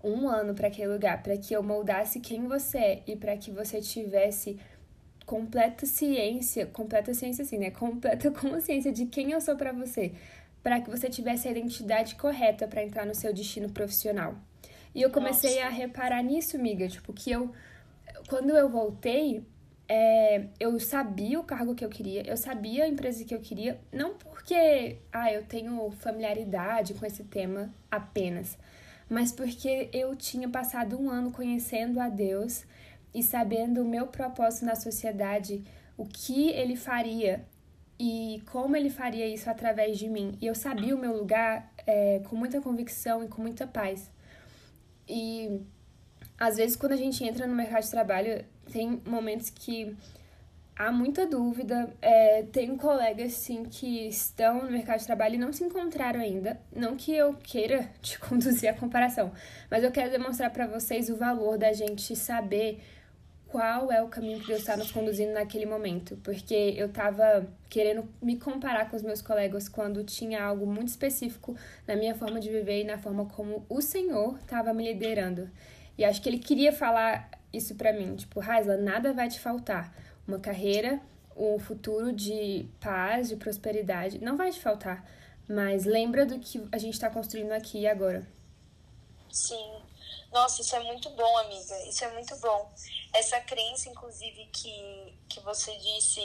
um 0.04 0.28
ano 0.28 0.54
para 0.54 0.68
aquele 0.68 0.92
lugar, 0.94 1.22
para 1.22 1.38
que 1.38 1.54
eu 1.54 1.62
moldasse 1.62 2.20
quem 2.20 2.48
você 2.48 2.78
é 2.78 3.04
e 3.08 3.16
para 3.16 3.36
que 3.38 3.52
você 3.52 3.82
tivesse 3.82 4.58
completa 5.26 5.86
ciência, 5.86 6.66
completa 6.66 7.14
ciência 7.14 7.44
assim, 7.44 7.58
né? 7.58 7.70
Completa 7.72 8.32
consciência 8.32 8.92
de 8.92 9.06
quem 9.06 9.32
eu 9.32 9.42
sou 9.42 9.56
para 9.56 9.72
você, 9.72 10.14
para 10.64 10.82
que 10.82 10.90
você 10.90 11.10
tivesse 11.10 11.48
a 11.48 11.52
identidade 11.52 12.16
correta 12.16 12.68
para 12.68 12.84
entrar 12.84 13.06
no 13.06 13.14
seu 13.14 13.34
destino 13.34 13.70
profissional. 13.70 14.36
E 14.96 15.02
eu 15.02 15.12
comecei 15.12 15.56
Nossa. 15.56 15.68
a 15.68 15.70
reparar 15.70 16.24
nisso, 16.24 16.58
miga, 16.58 16.88
tipo 16.88 17.14
que 17.14 17.30
eu 17.30 17.54
quando 18.28 18.52
eu 18.52 18.70
voltei, 18.70 19.44
é, 19.88 20.46
eu 20.60 20.80
sabia 20.80 21.40
o 21.40 21.44
cargo 21.44 21.74
que 21.74 21.84
eu 21.84 21.90
queria, 21.90 22.22
eu 22.28 22.38
sabia 22.38 22.84
a 22.84 22.88
empresa 22.88 23.24
que 23.24 23.34
eu 23.34 23.40
queria, 23.40 23.80
não 23.92 24.14
porque 24.14 24.98
ah, 25.12 25.32
eu 25.34 25.44
tenho 25.44 25.90
familiaridade 25.92 26.94
com 26.94 27.06
esse 27.06 27.24
tema 27.24 27.74
apenas, 27.90 28.58
mas 29.10 29.32
porque 29.32 29.90
eu 29.92 30.16
tinha 30.16 30.48
passado 30.48 31.00
um 31.00 31.10
ano 31.10 31.32
conhecendo 31.32 32.00
a 32.00 32.08
Deus 32.08 32.64
e 33.14 33.24
sabendo 33.24 33.82
o 33.82 33.88
meu 33.88 34.08
propósito 34.08 34.66
na 34.66 34.76
sociedade, 34.76 35.64
o 35.98 36.06
que 36.06 36.50
ele 36.50 36.76
faria 36.76 37.46
e 38.00 38.42
como 38.52 38.76
ele 38.76 38.90
faria 38.90 39.28
isso 39.28 39.50
através 39.50 39.98
de 39.98 40.08
mim. 40.08 40.38
E 40.40 40.46
eu 40.46 40.56
sabia 40.56 40.96
o 40.96 41.00
meu 41.00 41.18
lugar 41.18 41.74
é, 41.86 42.22
com 42.30 42.36
muita 42.36 42.62
convicção 42.62 43.24
e 43.24 43.28
com 43.28 43.42
muita 43.42 43.68
paz. 43.68 44.10
E 45.08 45.60
às 46.38 46.56
vezes, 46.56 46.78
quando 46.78 46.94
a 46.94 46.98
gente 46.98 47.24
entra 47.24 47.46
no 47.46 47.54
mercado 47.54 47.84
de 47.84 47.92
trabalho, 47.92 48.46
tem 48.72 49.02
momentos 49.06 49.50
que 49.50 49.98
há 50.80 50.94
muita 50.94 51.28
dúvida. 51.28 51.94
É, 52.02 52.44
tenho 52.44 52.78
colegas, 52.78 53.34
sim, 53.34 53.66
que 53.66 54.08
estão 54.08 54.64
no 54.64 54.72
mercado 54.72 55.00
de 55.00 55.06
trabalho 55.06 55.36
e 55.36 55.38
não 55.38 55.52
se 55.52 55.66
encontraram 55.66 56.22
ainda. 56.22 56.60
Não 56.74 56.96
que 56.96 57.14
eu 57.14 57.34
queira 57.34 57.90
te 58.02 58.18
conduzir 58.18 58.70
a 58.70 58.74
comparação, 58.74 59.34
mas 59.70 59.84
eu 59.84 59.92
quero 59.92 60.10
demonstrar 60.10 60.50
para 60.52 60.66
vocês 60.66 61.10
o 61.10 61.18
valor 61.18 61.58
da 61.58 61.74
gente 61.74 62.16
saber 62.16 62.82
qual 63.50 63.92
é 63.92 64.02
o 64.02 64.08
caminho 64.08 64.40
que 64.40 64.48
Deus 64.48 64.60
está 64.60 64.78
nos 64.78 64.92
conduzindo 64.92 65.34
naquele 65.34 65.66
momento, 65.66 66.16
porque 66.24 66.76
eu 66.78 66.86
estava 66.86 67.48
querendo 67.68 68.08
me 68.22 68.38
comparar 68.38 68.88
com 68.90 68.96
os 68.96 69.02
meus 69.02 69.24
colegas 69.24 69.68
quando 69.68 70.04
tinha 70.04 70.44
algo 70.44 70.68
muito 70.68 70.90
específico 70.90 71.56
na 71.88 71.96
minha 71.96 72.14
forma 72.14 72.40
de 72.40 72.48
viver 72.48 72.82
e 72.82 72.84
na 72.84 73.00
forma 73.00 73.26
como 73.26 73.66
o 73.68 73.82
Senhor 73.82 74.38
estava 74.38 74.72
me 74.72 74.84
liderando. 74.84 75.50
E 75.98 76.06
acho 76.06 76.22
que 76.22 76.30
ele 76.30 76.38
queria 76.38 76.72
falar 76.72 77.32
isso 77.52 77.74
para 77.74 77.92
mim, 77.92 78.16
tipo, 78.16 78.40
Raisla, 78.40 78.78
nada 78.78 79.12
vai 79.14 79.28
te 79.28 79.40
faltar. 79.40 79.92
Uma 80.30 80.40
carreira, 80.40 81.02
um 81.36 81.58
futuro 81.58 82.14
de 82.14 82.70
paz, 82.80 83.30
de 83.30 83.36
prosperidade, 83.36 84.20
não 84.20 84.38
vai 84.38 84.52
te 84.52 84.60
faltar. 84.60 85.04
Mas 85.48 85.86
lembra 85.86 86.24
do 86.24 86.38
que 86.38 86.64
a 86.72 86.78
gente 86.78 86.94
está 86.94 87.10
construindo 87.10 87.52
aqui 87.52 87.80
e 87.80 87.88
agora. 87.88 88.28
Sim. 89.32 89.82
Nossa, 90.32 90.62
isso 90.62 90.76
é 90.76 90.84
muito 90.84 91.10
bom, 91.10 91.38
amiga. 91.40 91.84
Isso 91.88 92.06
é 92.06 92.14
muito 92.14 92.36
bom. 92.38 92.72
Essa 93.12 93.42
crença, 93.42 93.90
inclusive, 93.90 94.48
que, 94.54 95.18
que 95.28 95.40
você 95.40 95.76
disse 95.78 96.22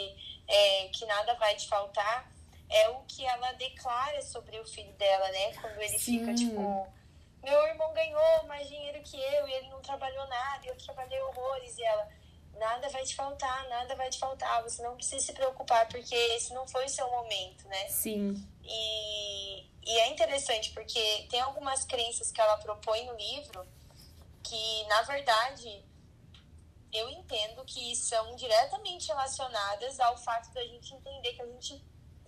é, 0.46 0.88
que 0.88 1.06
nada 1.06 1.32
vai 1.36 1.56
te 1.56 1.66
faltar, 1.66 2.30
é 2.68 2.90
o 2.90 3.00
que 3.08 3.24
ela 3.24 3.52
declara 3.52 4.20
sobre 4.20 4.60
o 4.60 4.66
filho 4.66 4.92
dela, 4.98 5.28
né? 5.30 5.54
Quando 5.54 5.80
ele 5.80 5.98
Sim. 5.98 6.18
fica, 6.18 6.34
tipo, 6.34 6.86
meu 7.42 7.66
irmão 7.68 7.90
ganhou 7.94 8.44
mais 8.46 8.68
dinheiro 8.68 9.00
que 9.02 9.16
eu 9.16 9.48
e 9.48 9.52
ele 9.54 9.68
não 9.68 9.80
trabalhou 9.80 10.26
nada, 10.28 10.66
e 10.66 10.68
eu 10.68 10.76
trabalhei 10.76 11.18
horrores. 11.22 11.78
E 11.78 11.82
ela, 11.82 12.06
nada 12.58 12.88
vai 12.88 13.04
te 13.04 13.14
faltar, 13.14 13.68
nada 13.68 13.94
vai 13.96 14.08
te 14.10 14.18
faltar, 14.18 14.62
você 14.62 14.82
não 14.82 14.96
precisa 14.96 15.24
se 15.24 15.32
preocupar, 15.32 15.88
porque 15.88 16.14
esse 16.14 16.52
não 16.52 16.66
foi 16.66 16.84
o 16.84 16.88
seu 16.88 17.08
momento, 17.10 17.66
né? 17.68 17.88
Sim. 17.88 18.46
E, 18.62 19.66
e 19.84 19.98
é 20.00 20.08
interessante, 20.08 20.70
porque 20.70 21.26
tem 21.30 21.40
algumas 21.40 21.84
crenças 21.84 22.30
que 22.30 22.40
ela 22.40 22.56
propõe 22.58 23.04
no 23.06 23.16
livro 23.16 23.66
que, 24.42 24.84
na 24.84 25.02
verdade, 25.02 25.84
eu 26.92 27.08
entendo 27.10 27.64
que 27.64 27.94
são 27.96 28.36
diretamente 28.36 29.08
relacionadas 29.08 29.98
ao 29.98 30.16
fato 30.16 30.52
da 30.52 30.62
gente 30.62 30.94
entender 30.94 31.32
que 31.32 31.42
a 31.42 31.46
gente 31.46 31.84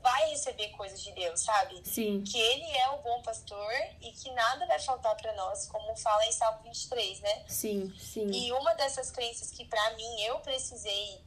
vai 0.07 0.31
receber 0.31 0.69
coisas 0.69 1.03
de 1.03 1.11
Deus, 1.11 1.41
sabe? 1.41 1.83
Sim. 1.85 2.23
Que 2.23 2.39
ele 2.39 2.71
é 2.77 2.91
o 2.91 2.99
bom 2.99 3.21
pastor 3.23 3.73
e 4.01 4.13
que 4.13 4.31
nada 4.31 4.65
vai 4.65 4.79
faltar 4.79 5.17
para 5.17 5.33
nós, 5.33 5.67
como 5.67 5.97
fala 5.97 6.25
em 6.27 6.31
Salmo 6.31 6.63
23, 6.63 7.19
né? 7.19 7.45
Sim, 7.49 7.93
sim. 7.99 8.31
E 8.31 8.53
uma 8.53 8.73
dessas 8.75 9.11
crenças 9.11 9.51
que 9.51 9.65
para 9.65 9.91
mim 9.97 10.21
eu 10.21 10.39
precisei, 10.39 11.21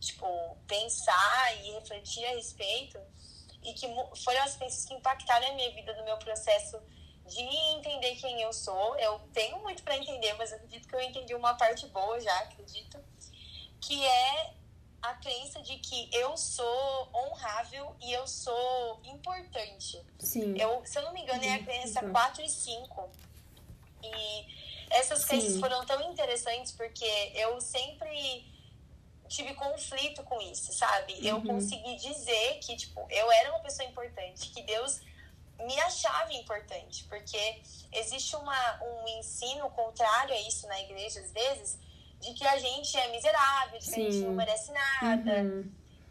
tipo, 0.00 0.56
pensar 0.66 1.56
e 1.62 1.72
refletir 1.72 2.24
a 2.24 2.30
respeito 2.30 2.98
e 3.62 3.74
que 3.74 3.86
foram 4.24 4.42
as 4.44 4.56
crenças 4.56 4.86
que 4.86 4.94
impactaram 4.94 5.48
a 5.48 5.52
minha 5.52 5.70
vida 5.72 5.94
no 5.94 6.04
meu 6.04 6.16
processo 6.16 6.80
de 7.26 7.42
entender 7.74 8.16
quem 8.16 8.40
eu 8.40 8.52
sou. 8.54 8.96
Eu 8.96 9.18
tenho 9.34 9.58
muito 9.58 9.82
para 9.82 9.98
entender, 9.98 10.32
mas 10.38 10.54
acredito 10.54 10.88
que 10.88 10.94
eu 10.94 11.02
entendi 11.02 11.34
uma 11.34 11.52
parte 11.52 11.86
boa 11.88 12.18
já, 12.18 12.38
acredito. 12.38 12.98
Que 13.78 14.02
é 14.06 14.54
a 15.02 15.14
crença 15.14 15.60
de 15.60 15.78
que 15.78 16.08
eu 16.12 16.36
sou 16.36 17.08
honrável 17.12 17.94
e 18.00 18.12
eu 18.12 18.26
sou 18.26 19.00
importante. 19.04 20.00
Sim. 20.18 20.56
Eu, 20.56 20.80
se 20.86 20.96
eu 20.96 21.02
não 21.02 21.12
me 21.12 21.22
engano, 21.22 21.42
é 21.44 21.54
a 21.54 21.62
crença 21.62 22.04
uhum. 22.04 22.12
4 22.12 22.42
e 22.42 22.48
5. 22.48 23.10
E 24.04 24.46
essas 24.90 25.24
crenças 25.24 25.54
Sim. 25.54 25.60
foram 25.60 25.84
tão 25.84 26.00
interessantes 26.10 26.70
porque 26.72 27.04
eu 27.34 27.60
sempre 27.60 28.46
tive 29.28 29.54
conflito 29.54 30.22
com 30.22 30.40
isso, 30.40 30.72
sabe? 30.72 31.14
Uhum. 31.14 31.24
Eu 31.24 31.42
consegui 31.42 31.96
dizer 31.96 32.60
que, 32.60 32.76
tipo, 32.76 33.04
eu 33.10 33.32
era 33.32 33.50
uma 33.50 33.60
pessoa 33.60 33.88
importante, 33.88 34.50
que 34.50 34.62
Deus 34.62 35.00
me 35.58 35.80
achava 35.80 36.32
importante, 36.32 37.04
porque 37.04 37.62
existe 37.92 38.36
uma, 38.36 38.82
um 38.82 39.08
ensino 39.18 39.68
contrário 39.70 40.34
a 40.34 40.40
isso 40.40 40.66
na 40.66 40.80
igreja, 40.80 41.20
às 41.20 41.32
vezes, 41.32 41.78
de 42.22 42.32
que 42.34 42.46
a 42.46 42.56
gente 42.56 42.96
é 42.96 43.08
miserável, 43.08 43.78
de 43.78 43.84
que 43.84 43.92
Sim. 43.92 44.06
a 44.06 44.10
gente 44.10 44.24
não 44.24 44.32
merece 44.32 44.72
nada. 44.72 45.42
Uhum. 45.42 45.70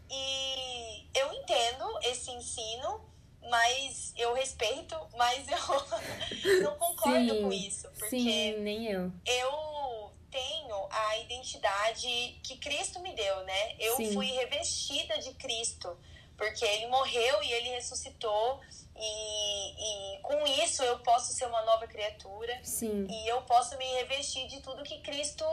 E 0.09 1.07
eu 1.15 1.33
entendo 1.33 1.99
esse 2.03 2.29
ensino, 2.31 3.01
mas 3.49 4.13
eu 4.17 4.33
respeito, 4.33 4.95
mas 5.15 5.47
eu 5.47 6.61
não 6.63 6.77
concordo 6.77 7.33
Sim. 7.33 7.41
com 7.41 7.53
isso. 7.53 7.89
Porque 7.97 8.09
Sim, 8.09 8.57
nem 8.59 8.87
eu. 8.87 9.11
Eu 9.25 10.11
tenho 10.29 10.87
a 10.89 11.17
identidade 11.19 12.39
que 12.43 12.57
Cristo 12.57 12.99
me 12.99 13.13
deu, 13.13 13.43
né? 13.43 13.75
Eu 13.79 13.95
Sim. 13.95 14.13
fui 14.13 14.27
revestida 14.27 15.17
de 15.17 15.33
Cristo, 15.35 15.97
porque 16.37 16.65
ele 16.65 16.87
morreu 16.87 17.41
e 17.41 17.53
ele 17.53 17.69
ressuscitou. 17.69 18.59
E, 18.97 20.17
e 20.17 20.21
com 20.21 20.45
isso 20.63 20.83
eu 20.83 20.99
posso 20.99 21.31
ser 21.31 21.45
uma 21.45 21.61
nova 21.63 21.87
criatura. 21.87 22.59
Sim. 22.63 23.07
E 23.09 23.27
eu 23.29 23.41
posso 23.43 23.77
me 23.77 23.85
revestir 23.93 24.45
de 24.47 24.59
tudo 24.59 24.83
que 24.83 24.99
Cristo 24.99 25.45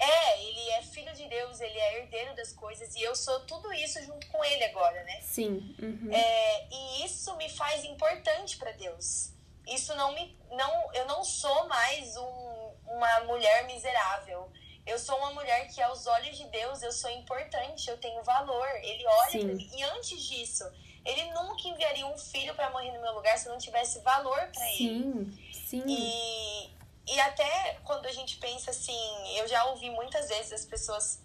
é, 0.00 0.42
ele 0.42 0.70
é 0.70 0.82
filho 0.82 1.12
de 1.12 1.28
Deus, 1.28 1.60
ele 1.60 1.78
é 1.78 1.98
herdeiro 1.98 2.34
das 2.34 2.54
coisas 2.54 2.94
e 2.96 3.02
eu 3.02 3.14
sou 3.14 3.40
tudo 3.40 3.70
isso 3.74 4.02
junto 4.02 4.26
com 4.28 4.42
ele 4.42 4.64
agora, 4.64 5.04
né? 5.04 5.20
Sim. 5.20 5.76
Uhum. 5.78 6.10
É, 6.10 6.66
e 6.70 7.04
isso 7.04 7.36
me 7.36 7.50
faz 7.50 7.84
importante 7.84 8.56
para 8.56 8.72
Deus. 8.72 9.32
Isso 9.68 9.94
não 9.94 10.12
me, 10.12 10.36
não, 10.52 10.94
eu 10.94 11.06
não 11.06 11.22
sou 11.22 11.68
mais 11.68 12.16
um, 12.16 12.72
uma 12.86 13.20
mulher 13.20 13.66
miserável. 13.66 14.50
Eu 14.86 14.98
sou 14.98 15.16
uma 15.18 15.32
mulher 15.32 15.68
que 15.68 15.82
aos 15.82 16.06
olhos 16.06 16.38
de 16.38 16.46
Deus 16.46 16.82
eu 16.82 16.90
sou 16.90 17.10
importante, 17.10 17.88
eu 17.90 17.98
tenho 17.98 18.22
valor. 18.22 18.68
Ele 18.82 19.06
olha 19.06 19.30
para 19.38 19.54
mim 19.54 19.70
e 19.76 19.82
antes 19.82 20.22
disso, 20.26 20.64
ele 21.04 21.24
nunca 21.32 21.68
enviaria 21.68 22.06
um 22.06 22.16
filho 22.16 22.54
para 22.54 22.70
morrer 22.70 22.90
no 22.92 23.02
meu 23.02 23.12
lugar 23.12 23.36
se 23.36 23.50
não 23.50 23.58
tivesse 23.58 24.00
valor 24.00 24.48
para 24.50 24.66
ele. 24.72 24.78
Sim. 24.78 25.38
Sim. 25.52 25.84
E 25.86 26.79
e 27.10 27.20
até 27.20 27.78
quando 27.84 28.06
a 28.06 28.12
gente 28.12 28.36
pensa 28.36 28.70
assim, 28.70 29.38
eu 29.38 29.48
já 29.48 29.64
ouvi 29.64 29.90
muitas 29.90 30.28
vezes 30.28 30.52
as 30.52 30.64
pessoas 30.64 31.20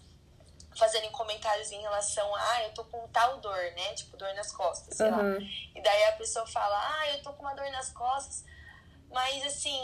fazerem 0.76 1.10
comentários 1.10 1.72
em 1.72 1.80
relação 1.80 2.34
a, 2.34 2.50
ah, 2.52 2.62
eu 2.64 2.74
tô 2.74 2.84
com 2.84 3.06
tal 3.08 3.38
dor, 3.38 3.56
né? 3.76 3.94
Tipo, 3.94 4.16
dor 4.16 4.32
nas 4.34 4.52
costas, 4.52 4.96
sei 4.96 5.06
uhum. 5.06 5.34
lá. 5.34 5.38
E 5.74 5.80
daí 5.80 6.04
a 6.04 6.12
pessoa 6.12 6.46
fala, 6.46 6.76
ah, 6.76 7.10
eu 7.12 7.22
tô 7.22 7.32
com 7.32 7.42
uma 7.42 7.54
dor 7.54 7.70
nas 7.70 7.90
costas. 7.90 8.44
Mas 9.10 9.44
assim, 9.46 9.80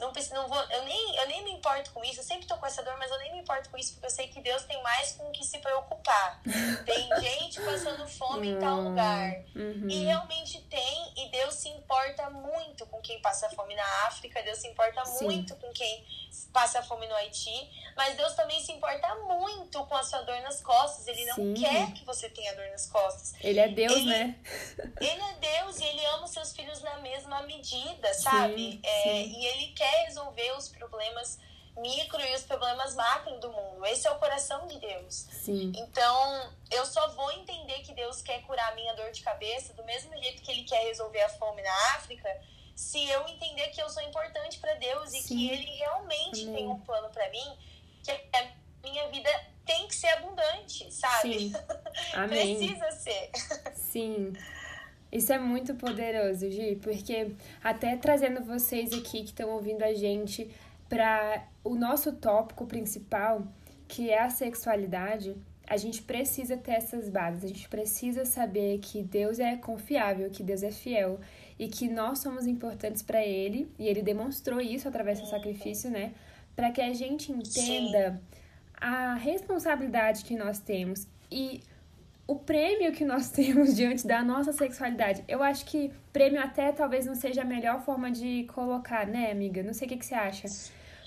não, 0.00 0.12
não 0.32 0.48
vou, 0.48 0.58
eu, 0.70 0.84
nem, 0.84 1.16
eu 1.16 1.28
nem 1.28 1.44
me 1.44 1.52
importo 1.52 1.92
com 1.92 2.02
isso, 2.02 2.20
eu 2.20 2.24
sempre 2.24 2.46
tô 2.46 2.56
com 2.56 2.66
essa 2.66 2.82
dor, 2.82 2.96
mas 2.98 3.10
eu 3.10 3.18
nem 3.18 3.32
me 3.32 3.38
importo 3.40 3.68
com 3.68 3.76
isso, 3.76 3.92
porque 3.92 4.06
eu 4.06 4.10
sei 4.10 4.28
que 4.28 4.40
Deus 4.40 4.62
tem 4.64 4.82
mais 4.82 5.12
com 5.12 5.28
o 5.28 5.30
que 5.30 5.44
se 5.44 5.58
preocupar. 5.58 6.40
Tem 6.86 7.08
gente 7.20 7.60
passando 7.60 8.08
fome 8.08 8.48
em 8.48 8.58
tal 8.58 8.80
lugar. 8.80 9.30
Uhum. 9.54 9.88
E 9.88 10.04
realmente 10.04 10.60
tem, 10.62 11.12
e 11.16 11.28
Deus 11.28 11.54
se 11.54 11.68
importa 11.68 12.30
muito 12.30 12.86
com 12.86 13.00
quem 13.02 13.20
passa 13.20 13.50
fome 13.50 13.74
na 13.74 14.06
África, 14.06 14.42
Deus 14.42 14.58
se 14.58 14.68
importa 14.68 15.04
Sim. 15.04 15.24
muito 15.26 15.54
com 15.56 15.70
quem 15.72 16.06
passa 16.52 16.82
fome 16.82 17.06
no 17.06 17.14
Haiti, 17.14 17.92
mas 17.94 18.16
Deus 18.16 18.32
também 18.34 18.60
se 18.60 18.72
importa 18.72 19.14
muito 19.16 19.59
com 19.78 19.94
a 19.96 20.02
sua 20.02 20.22
dor 20.22 20.40
nas 20.42 20.60
costas. 20.60 21.06
Ele 21.06 21.24
não 21.26 21.36
Sim. 21.36 21.54
quer 21.54 21.92
que 21.92 22.04
você 22.04 22.28
tenha 22.28 22.54
dor 22.54 22.68
nas 22.70 22.86
costas. 22.86 23.34
Ele 23.40 23.58
é 23.58 23.68
Deus, 23.68 23.92
ele, 23.92 24.04
né? 24.06 24.38
Ele 25.00 25.22
é 25.22 25.34
Deus 25.34 25.78
e 25.78 25.84
ele 25.84 26.04
ama 26.06 26.26
seus 26.26 26.52
filhos 26.52 26.82
na 26.82 26.98
mesma 26.98 27.42
medida, 27.42 28.12
sabe? 28.14 28.72
Sim, 28.72 28.80
é, 28.82 29.22
e 29.22 29.46
ele 29.46 29.72
quer 29.72 30.06
resolver 30.06 30.52
os 30.56 30.68
problemas 30.68 31.38
micro 31.76 32.20
e 32.20 32.34
os 32.34 32.42
problemas 32.42 32.94
macro 32.94 33.38
do 33.40 33.50
mundo. 33.50 33.84
Esse 33.86 34.06
é 34.06 34.10
o 34.10 34.18
coração 34.18 34.66
de 34.66 34.78
Deus. 34.78 35.14
Sim. 35.14 35.72
Então, 35.76 36.52
eu 36.70 36.84
só 36.86 37.08
vou 37.08 37.30
entender 37.32 37.80
que 37.80 37.94
Deus 37.94 38.22
quer 38.22 38.42
curar 38.42 38.72
a 38.72 38.74
minha 38.74 38.94
dor 38.94 39.10
de 39.10 39.22
cabeça 39.22 39.72
do 39.74 39.84
mesmo 39.84 40.16
jeito 40.18 40.42
que 40.42 40.50
ele 40.50 40.64
quer 40.64 40.84
resolver 40.84 41.22
a 41.22 41.28
fome 41.28 41.62
na 41.62 41.74
África, 41.94 42.28
se 42.74 43.08
eu 43.08 43.26
entender 43.28 43.68
que 43.68 43.82
eu 43.82 43.88
sou 43.88 44.02
importante 44.02 44.58
para 44.58 44.74
Deus 44.74 45.12
e 45.12 45.20
Sim. 45.20 45.28
que 45.28 45.50
ele 45.50 45.70
realmente 45.76 46.42
Amém. 46.42 46.54
tem 46.54 46.68
um 46.68 46.80
plano 46.80 47.10
para 47.10 47.28
mim, 47.30 47.58
que 48.02 48.10
a 48.10 48.52
minha 48.82 49.08
vida 49.08 49.30
tem 49.70 49.86
que 49.86 49.94
ser 49.94 50.08
abundante, 50.08 50.92
sabe? 50.92 51.38
Sim. 51.38 51.52
Amém. 52.12 52.56
Precisa 52.56 52.90
ser. 52.90 53.30
Sim. 53.74 54.32
Isso 55.12 55.32
é 55.32 55.38
muito 55.38 55.74
poderoso, 55.74 56.50
Gi, 56.50 56.76
porque 56.82 57.32
até 57.62 57.96
trazendo 57.96 58.42
vocês 58.42 58.92
aqui 58.92 59.22
que 59.22 59.30
estão 59.30 59.50
ouvindo 59.50 59.82
a 59.82 59.94
gente 59.94 60.50
para 60.88 61.44
o 61.62 61.74
nosso 61.74 62.12
tópico 62.12 62.66
principal, 62.66 63.46
que 63.86 64.10
é 64.10 64.20
a 64.20 64.30
sexualidade, 64.30 65.36
a 65.66 65.76
gente 65.76 66.02
precisa 66.02 66.56
ter 66.56 66.72
essas 66.72 67.08
bases, 67.08 67.44
a 67.44 67.48
gente 67.48 67.68
precisa 67.68 68.24
saber 68.24 68.78
que 68.78 69.02
Deus 69.02 69.38
é 69.38 69.56
confiável, 69.56 70.30
que 70.30 70.42
Deus 70.42 70.64
é 70.64 70.70
fiel 70.70 71.20
e 71.58 71.68
que 71.68 71.88
nós 71.88 72.18
somos 72.18 72.46
importantes 72.46 73.02
para 73.02 73.24
Ele, 73.24 73.70
e 73.78 73.86
Ele 73.86 74.02
demonstrou 74.02 74.60
isso 74.60 74.88
através 74.88 75.20
do 75.20 75.28
sacrifício, 75.28 75.90
né? 75.90 76.12
Para 76.56 76.70
que 76.72 76.80
a 76.80 76.92
gente 76.92 77.30
entenda 77.30 78.20
a 78.80 79.14
responsabilidade 79.14 80.24
que 80.24 80.36
nós 80.36 80.58
temos 80.58 81.06
e 81.30 81.62
o 82.26 82.36
prêmio 82.36 82.92
que 82.92 83.04
nós 83.04 83.28
temos 83.32 83.74
diante 83.74 84.06
da 84.06 84.22
nossa 84.22 84.52
sexualidade. 84.52 85.24
Eu 85.28 85.42
acho 85.42 85.64
que 85.66 85.92
prêmio 86.12 86.40
até 86.40 86.72
talvez 86.72 87.04
não 87.04 87.14
seja 87.14 87.42
a 87.42 87.44
melhor 87.44 87.82
forma 87.82 88.10
de 88.10 88.44
colocar, 88.54 89.06
né, 89.06 89.30
amiga? 89.30 89.62
Não 89.62 89.74
sei 89.74 89.86
o 89.86 89.88
que, 89.90 89.96
que 89.96 90.06
você 90.06 90.14
acha. 90.14 90.48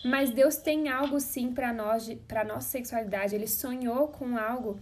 Mas 0.03 0.32
Deus 0.32 0.58
tem 0.58 0.89
algo 0.89 1.20
sim 1.20 1.53
para 1.53 1.72
nós, 1.72 2.13
para 2.27 2.44
nossa 2.44 2.70
sexualidade. 2.70 3.34
Ele 3.34 3.48
sonhou 3.48 4.10
com 4.10 4.38
algo 4.38 4.77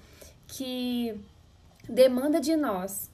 que 0.48 1.16
demanda 1.88 2.42
de 2.42 2.56
nós 2.56 3.12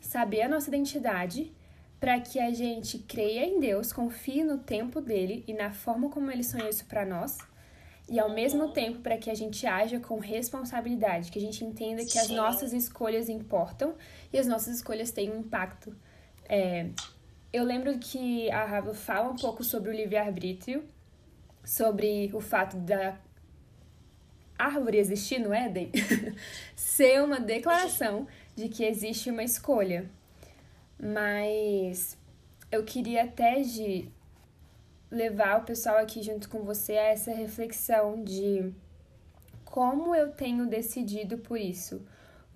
saber 0.00 0.42
a 0.42 0.48
nossa 0.48 0.68
identidade 0.68 1.52
para 1.98 2.20
que 2.20 2.38
a 2.38 2.52
gente 2.54 2.98
creia 3.00 3.44
em 3.44 3.58
Deus, 3.58 3.92
confie 3.92 4.44
no 4.44 4.58
tempo 4.58 5.00
dele 5.00 5.44
e 5.48 5.52
na 5.52 5.72
forma 5.72 6.08
como 6.08 6.30
ele 6.30 6.44
sonhou 6.44 6.68
isso 6.68 6.86
para 6.86 7.04
nós 7.04 7.38
e 8.08 8.18
ao 8.18 8.30
mesmo 8.30 8.70
tempo 8.72 9.00
para 9.00 9.18
que 9.18 9.30
a 9.30 9.34
gente 9.34 9.66
haja 9.66 10.00
com 10.00 10.18
responsabilidade, 10.18 11.30
que 11.30 11.38
a 11.38 11.42
gente 11.42 11.64
entenda 11.64 12.02
que 12.02 12.12
Sim. 12.12 12.18
as 12.20 12.30
nossas 12.30 12.72
escolhas 12.72 13.28
importam 13.28 13.94
e 14.32 14.38
as 14.38 14.46
nossas 14.46 14.76
escolhas 14.76 15.10
têm 15.10 15.30
um 15.30 15.40
impacto. 15.40 15.94
É, 16.48 16.88
eu 17.52 17.64
lembro 17.64 17.98
que 17.98 18.50
a 18.50 18.64
Rava 18.64 18.94
fala 18.94 19.30
um 19.30 19.36
pouco 19.36 19.62
sobre 19.62 19.90
o 19.90 19.92
livre-arbítrio, 19.92 20.84
sobre 21.62 22.30
o 22.32 22.40
fato 22.40 22.78
da 22.78 23.18
árvore 24.58 24.98
existir 24.98 25.38
no 25.38 25.52
Éden 25.52 25.92
ser 26.74 27.22
uma 27.22 27.38
declaração 27.38 28.26
de 28.56 28.68
que 28.68 28.84
existe 28.84 29.30
uma 29.30 29.44
escolha. 29.44 30.10
Mas 30.98 32.16
eu 32.72 32.82
queria 32.84 33.24
até 33.24 33.60
de 33.60 34.08
levar 35.10 35.60
o 35.60 35.64
pessoal 35.64 35.96
aqui 35.96 36.22
junto 36.22 36.48
com 36.48 36.62
você 36.62 36.92
a 36.92 37.08
essa 37.08 37.32
reflexão 37.32 38.22
de 38.22 38.72
como 39.64 40.14
eu 40.14 40.32
tenho 40.32 40.66
decidido 40.66 41.38
por 41.38 41.58
isso, 41.58 42.02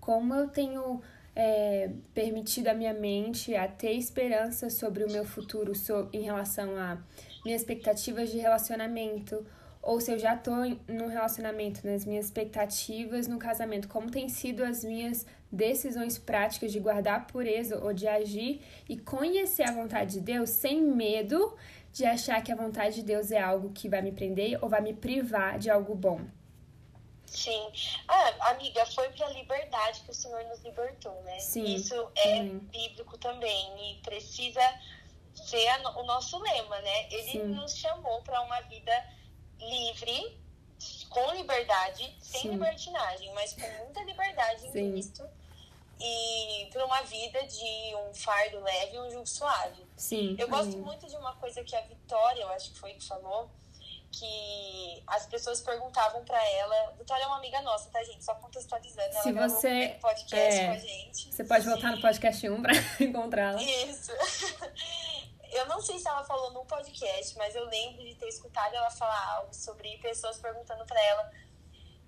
como 0.00 0.35
eu 0.35 0.49
tenho 0.49 1.00
é, 1.35 1.90
permitido 2.12 2.68
a 2.68 2.75
minha 2.75 2.92
mente 2.92 3.54
a 3.54 3.66
ter 3.68 3.92
esperança 3.92 4.68
sobre 4.68 5.04
o 5.04 5.11
meu 5.11 5.25
futuro 5.25 5.75
so, 5.75 6.09
em 6.12 6.23
relação 6.23 6.76
a 6.76 6.99
minhas 7.44 7.62
expectativas 7.62 8.30
de 8.30 8.38
relacionamento, 8.38 9.44
ou 9.82 10.00
se 10.00 10.12
eu 10.12 10.18
já 10.18 10.37
tô 10.37 10.52
num 10.87 11.09
relacionamento, 11.09 11.85
nas 11.85 12.04
minhas 12.04 12.26
expectativas 12.26 13.26
no 13.26 13.38
casamento, 13.38 13.88
como 13.88 14.11
tem 14.11 14.28
sido 14.28 14.62
as 14.62 14.85
minhas 14.85 15.26
decisões 15.50 16.18
práticas 16.18 16.71
de 16.71 16.78
guardar 16.78 17.16
a 17.16 17.21
pureza 17.21 17.78
ou 17.78 17.92
de 17.92 18.06
agir 18.06 18.62
e 18.88 18.97
conhecer 18.97 19.68
a 19.68 19.73
vontade 19.73 20.14
de 20.14 20.21
Deus 20.21 20.50
sem 20.50 20.80
medo 20.80 21.54
de 21.93 22.07
achar 22.07 22.43
que 22.43 22.51
a 22.51 22.57
vontade 22.57 22.97
de 22.97 23.03
Deus 23.03 23.31
é 23.31 23.41
algo 23.41 23.73
que 23.73 23.89
vai 23.89 24.01
me 24.01 24.13
prender 24.13 24.59
ou 24.63 24.69
vai 24.69 24.81
me 24.81 24.95
privar 24.95 25.59
de 25.59 25.71
algo 25.71 25.95
bom. 25.95 26.21
Sim. 27.27 27.71
Ah, 28.09 28.51
amiga, 28.51 28.85
foi 28.87 29.09
para 29.11 29.27
a 29.27 29.31
liberdade 29.31 30.01
que 30.01 30.11
o 30.11 30.15
Senhor 30.15 30.45
nos 30.45 30.61
libertou, 30.61 31.23
né? 31.23 31.39
Sim. 31.39 31.65
Isso 31.65 31.95
é 32.17 32.43
bíblico 32.43 33.17
também 33.19 33.91
e 33.93 34.03
precisa 34.03 34.61
ser 35.35 35.71
o 35.97 36.03
nosso 36.05 36.39
lema, 36.39 36.79
né? 36.81 37.07
Ele 37.11 37.31
Sim. 37.31 37.45
nos 37.55 37.77
chamou 37.77 38.23
para 38.23 38.41
uma 38.43 38.61
vida 38.63 38.93
livre, 39.59 40.39
com 41.09 41.33
liberdade, 41.33 42.15
sem 42.21 42.43
Sim. 42.43 42.51
libertinagem, 42.51 43.33
mas 43.35 43.55
com 43.55 43.85
muita 43.85 44.03
liberdade 44.03 44.67
em 44.67 44.73
Sim. 44.73 44.93
Cristo. 44.93 45.27
Para 46.73 46.87
uma 46.87 47.02
vida 47.02 47.47
de 47.47 47.95
um 47.97 48.14
fardo 48.14 48.61
leve 48.61 48.97
e 48.97 49.00
um 49.00 49.11
jugo 49.11 49.26
suave. 49.26 49.87
Sim. 49.97 50.37
Eu 50.38 50.49
gosto 50.49 50.79
muito 50.79 51.07
de 51.07 51.17
uma 51.17 51.35
coisa 51.37 51.62
que 51.62 51.76
a 51.76 51.81
Vitória, 51.83 52.43
eu 52.43 52.49
acho 52.49 52.73
que 52.73 52.79
foi 52.79 52.95
que 52.95 53.07
falou, 53.07 53.50
que 54.12 55.02
as 55.07 55.26
pessoas 55.26 55.61
perguntavam 55.61 56.25
para 56.25 56.43
ela. 56.50 56.93
Vitória 56.93 57.25
é 57.25 57.26
uma 57.26 57.38
amiga 57.38 57.61
nossa, 57.62 57.91
tá, 57.91 58.02
gente? 58.05 58.25
Só 58.25 58.35
contextualizando. 58.35 59.12
Se 59.23 59.29
ela 59.31 59.49
você. 59.49 59.99
podcast 60.00 60.61
é, 60.61 60.67
com 60.67 60.73
a 60.73 60.79
gente. 60.79 61.35
Você 61.35 61.45
pode 61.45 61.67
voltar 61.67 61.91
no 61.91 62.00
podcast 62.00 62.49
1 62.49 62.62
pra 62.62 62.73
encontrá-la. 63.00 63.62
Isso. 63.62 64.12
eu 65.52 65.67
não 65.67 65.81
sei 65.81 65.99
se 65.99 66.07
ela 66.07 66.25
falou 66.25 66.52
no 66.52 66.64
podcast, 66.64 67.37
mas 67.37 67.55
eu 67.55 67.64
lembro 67.67 68.02
de 68.02 68.14
ter 68.14 68.29
escutado 68.29 68.75
ela 68.75 68.91
falar 68.91 69.37
algo 69.37 69.55
sobre 69.55 69.97
pessoas 69.99 70.38
perguntando 70.38 70.85
para 70.85 71.02
ela. 71.02 71.31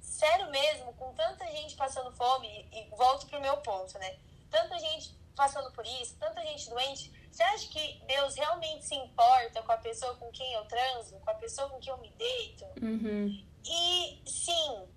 Sério 0.01 0.51
mesmo, 0.51 0.93
com 0.95 1.13
tanta 1.15 1.47
gente 1.51 1.75
passando 1.75 2.13
fome, 2.13 2.69
e 2.71 2.89
volto 2.97 3.27
pro 3.27 3.41
meu 3.41 3.57
ponto, 3.59 3.99
né? 3.99 4.17
Tanta 4.55 4.79
gente 4.79 5.13
passando 5.35 5.69
por 5.73 5.85
isso, 5.85 6.17
tanta 6.17 6.41
gente 6.43 6.71
doente. 6.71 7.13
Você 7.29 7.43
acha 7.43 7.69
que 7.69 8.01
Deus 8.07 8.37
realmente 8.37 8.85
se 8.85 8.95
importa 8.95 9.61
com 9.63 9.73
a 9.73 9.77
pessoa 9.79 10.15
com 10.15 10.31
quem 10.31 10.53
eu 10.53 10.65
transo, 10.67 11.19
com 11.19 11.31
a 11.31 11.35
pessoa 11.35 11.69
com 11.69 11.81
quem 11.81 11.93
eu 11.93 11.99
me 11.99 12.09
deito? 12.11 12.65
Uhum. 12.81 13.45
E 13.65 14.23
sim, 14.25 14.89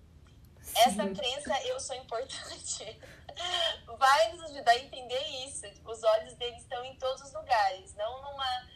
essa 0.76 1.08
crença 1.08 1.60
eu 1.66 1.80
sou 1.80 1.96
importante 1.96 3.00
vai 3.98 4.32
nos 4.32 4.44
ajudar 4.52 4.70
a 4.70 4.78
entender 4.78 5.22
isso. 5.44 5.66
Os 5.84 6.04
olhos 6.04 6.34
dele 6.34 6.56
estão 6.56 6.84
em 6.84 6.94
todos 6.94 7.20
os 7.22 7.32
lugares, 7.32 7.92
não 7.96 8.22
numa 8.22 8.68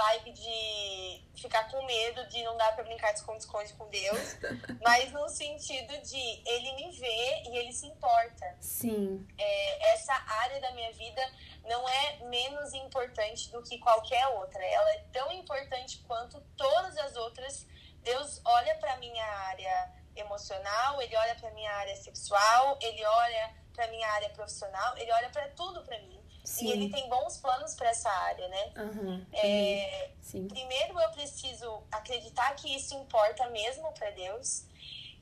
vibe 0.00 0.32
de 0.32 1.24
ficar 1.34 1.70
com 1.70 1.82
medo 1.84 2.26
de 2.28 2.42
não 2.42 2.56
dar 2.56 2.74
para 2.74 2.84
brincar 2.84 3.12
de 3.12 3.18
esconde-esconde 3.18 3.72
com 3.74 3.88
Deus, 3.88 4.36
mas 4.82 5.12
no 5.12 5.28
sentido 5.28 5.96
de 5.98 6.42
ele 6.46 6.72
me 6.74 6.90
vê 6.92 7.42
e 7.48 7.58
ele 7.58 7.72
se 7.72 7.86
importa. 7.86 8.56
Sim. 8.60 9.26
É, 9.38 9.92
essa 9.92 10.14
área 10.14 10.60
da 10.60 10.70
minha 10.72 10.92
vida 10.92 11.22
não 11.64 11.86
é 11.88 12.16
menos 12.24 12.72
importante 12.72 13.50
do 13.50 13.62
que 13.62 13.78
qualquer 13.78 14.26
outra. 14.28 14.64
Ela 14.64 14.90
é 14.92 14.98
tão 15.12 15.30
importante 15.32 15.98
quanto 16.08 16.40
todas 16.56 16.96
as 16.96 17.16
outras. 17.16 17.66
Deus 18.02 18.40
olha 18.44 18.74
para 18.76 18.96
minha 18.96 19.24
área 19.24 19.92
emocional, 20.16 21.00
ele 21.02 21.14
olha 21.16 21.34
para 21.34 21.50
minha 21.50 21.72
área 21.72 21.96
sexual, 21.96 22.78
ele 22.80 23.04
olha 23.04 23.54
para 23.74 23.86
minha 23.88 24.08
área 24.08 24.30
profissional, 24.30 24.96
ele 24.96 25.12
olha 25.12 25.28
para 25.30 25.48
tudo 25.50 25.84
para 25.84 25.98
mim. 26.00 26.19
Sim. 26.44 26.66
E 26.66 26.72
ele 26.72 26.90
tem 26.90 27.08
bons 27.08 27.36
planos 27.36 27.74
para 27.74 27.90
essa 27.90 28.10
área, 28.10 28.48
né? 28.48 28.72
Uhum. 28.76 29.26
É, 29.32 30.10
Sim. 30.20 30.48
Primeiro 30.48 30.98
eu 30.98 31.10
preciso 31.10 31.82
acreditar 31.90 32.54
que 32.56 32.74
isso 32.74 32.94
importa 32.94 33.48
mesmo 33.50 33.92
para 33.92 34.10
Deus 34.10 34.64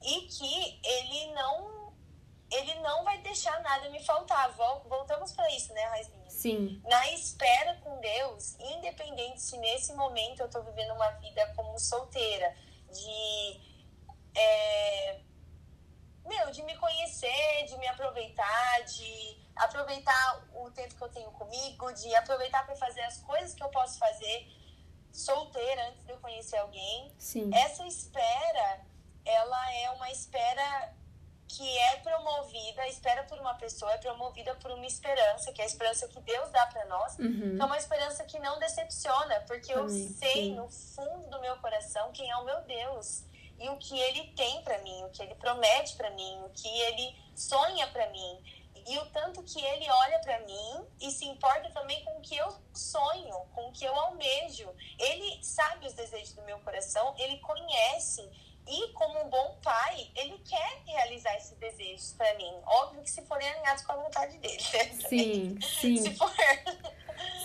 e 0.02 0.20
que 0.22 0.80
ele 0.84 1.32
não 1.32 1.78
ele 2.50 2.74
não 2.76 3.04
vai 3.04 3.18
deixar 3.18 3.60
nada 3.60 3.90
me 3.90 4.02
faltar. 4.02 4.50
Voltamos 4.52 5.32
para 5.32 5.50
isso, 5.50 5.72
né, 5.74 5.84
Raizinha? 5.84 6.30
Sim. 6.30 6.80
Na 6.84 7.10
espera 7.12 7.74
com 7.82 8.00
Deus, 8.00 8.56
independente 8.58 9.42
se 9.42 9.58
nesse 9.58 9.92
momento 9.92 10.40
eu 10.40 10.46
estou 10.46 10.62
vivendo 10.62 10.94
uma 10.94 11.10
vida 11.12 11.46
como 11.54 11.78
solteira, 11.78 12.54
de 12.90 13.60
é, 14.34 15.20
meu, 16.24 16.50
de 16.50 16.62
me 16.62 16.76
conhecer, 16.76 17.64
de 17.66 17.76
me 17.78 17.86
aproveitar, 17.88 18.82
de 18.84 19.36
aproveitar 19.58 20.48
o 20.54 20.70
tempo 20.70 20.94
que 20.94 21.02
eu 21.02 21.08
tenho 21.08 21.30
comigo, 21.32 21.92
de 21.92 22.14
aproveitar 22.16 22.64
para 22.64 22.76
fazer 22.76 23.02
as 23.02 23.18
coisas 23.18 23.54
que 23.54 23.62
eu 23.62 23.68
posso 23.68 23.98
fazer 23.98 24.46
solteira 25.12 25.88
antes 25.88 26.04
de 26.04 26.12
eu 26.12 26.18
conhecer 26.18 26.56
alguém. 26.56 27.12
Sim. 27.18 27.50
Essa 27.54 27.86
espera, 27.86 28.80
ela 29.24 29.74
é 29.74 29.90
uma 29.90 30.10
espera 30.10 30.94
que 31.48 31.78
é 31.78 31.96
promovida, 31.96 32.82
a 32.82 32.88
espera 32.88 33.24
por 33.24 33.38
uma 33.38 33.54
pessoa 33.54 33.90
é 33.92 33.96
promovida 33.96 34.54
por 34.56 34.70
uma 34.70 34.86
esperança, 34.86 35.50
que 35.50 35.62
é 35.62 35.64
a 35.64 35.66
esperança 35.66 36.06
que 36.06 36.20
Deus 36.20 36.50
dá 36.50 36.66
para 36.66 36.84
nós, 36.84 37.18
uhum. 37.18 37.56
que 37.56 37.62
é 37.62 37.64
uma 37.64 37.78
esperança 37.78 38.22
que 38.24 38.38
não 38.38 38.58
decepciona, 38.58 39.40
porque 39.46 39.72
eu 39.72 39.88
sei 39.88 40.32
sim. 40.32 40.54
no 40.54 40.68
fundo 40.68 41.30
do 41.30 41.40
meu 41.40 41.56
coração 41.56 42.12
quem 42.12 42.30
é 42.30 42.36
o 42.36 42.44
meu 42.44 42.60
Deus 42.62 43.24
e 43.58 43.68
o 43.70 43.76
que 43.78 43.98
ele 43.98 44.28
tem 44.34 44.62
para 44.62 44.78
mim, 44.78 45.04
o 45.04 45.08
que 45.08 45.22
ele 45.22 45.34
promete 45.36 45.96
para 45.96 46.10
mim, 46.10 46.38
o 46.44 46.50
que 46.50 46.68
ele 46.68 47.16
sonha 47.34 47.86
para 47.88 48.08
mim. 48.10 48.42
E 48.88 48.98
o 48.98 49.06
tanto 49.06 49.42
que 49.42 49.62
ele 49.62 49.90
olha 49.90 50.18
para 50.20 50.40
mim 50.40 50.86
e 51.00 51.10
se 51.10 51.26
importa 51.26 51.70
também 51.70 52.02
com 52.04 52.18
o 52.18 52.20
que 52.22 52.36
eu 52.36 52.48
sonho, 52.72 53.34
com 53.54 53.68
o 53.68 53.72
que 53.72 53.84
eu 53.84 53.94
almejo. 53.94 54.68
Ele 54.98 55.42
sabe 55.42 55.86
os 55.86 55.92
desejos 55.92 56.32
do 56.32 56.42
meu 56.42 56.58
coração, 56.60 57.14
ele 57.18 57.38
conhece 57.38 58.28
e 58.66 58.92
como 58.92 59.24
um 59.24 59.30
bom 59.30 59.58
pai, 59.62 60.10
ele 60.14 60.38
quer 60.38 60.82
realizar 60.86 61.34
esses 61.36 61.56
desejos 61.58 62.12
para 62.12 62.34
mim. 62.34 62.52
Óbvio 62.66 63.02
que 63.02 63.10
se 63.10 63.22
forem 63.22 63.48
alinhados 63.48 63.82
com 63.84 63.92
a 63.92 63.96
vontade 63.96 64.36
dele. 64.38 64.62
Né? 64.72 64.84
Sim, 65.08 65.58
sim. 65.80 65.96
Se 65.96 66.14
for, 66.14 66.32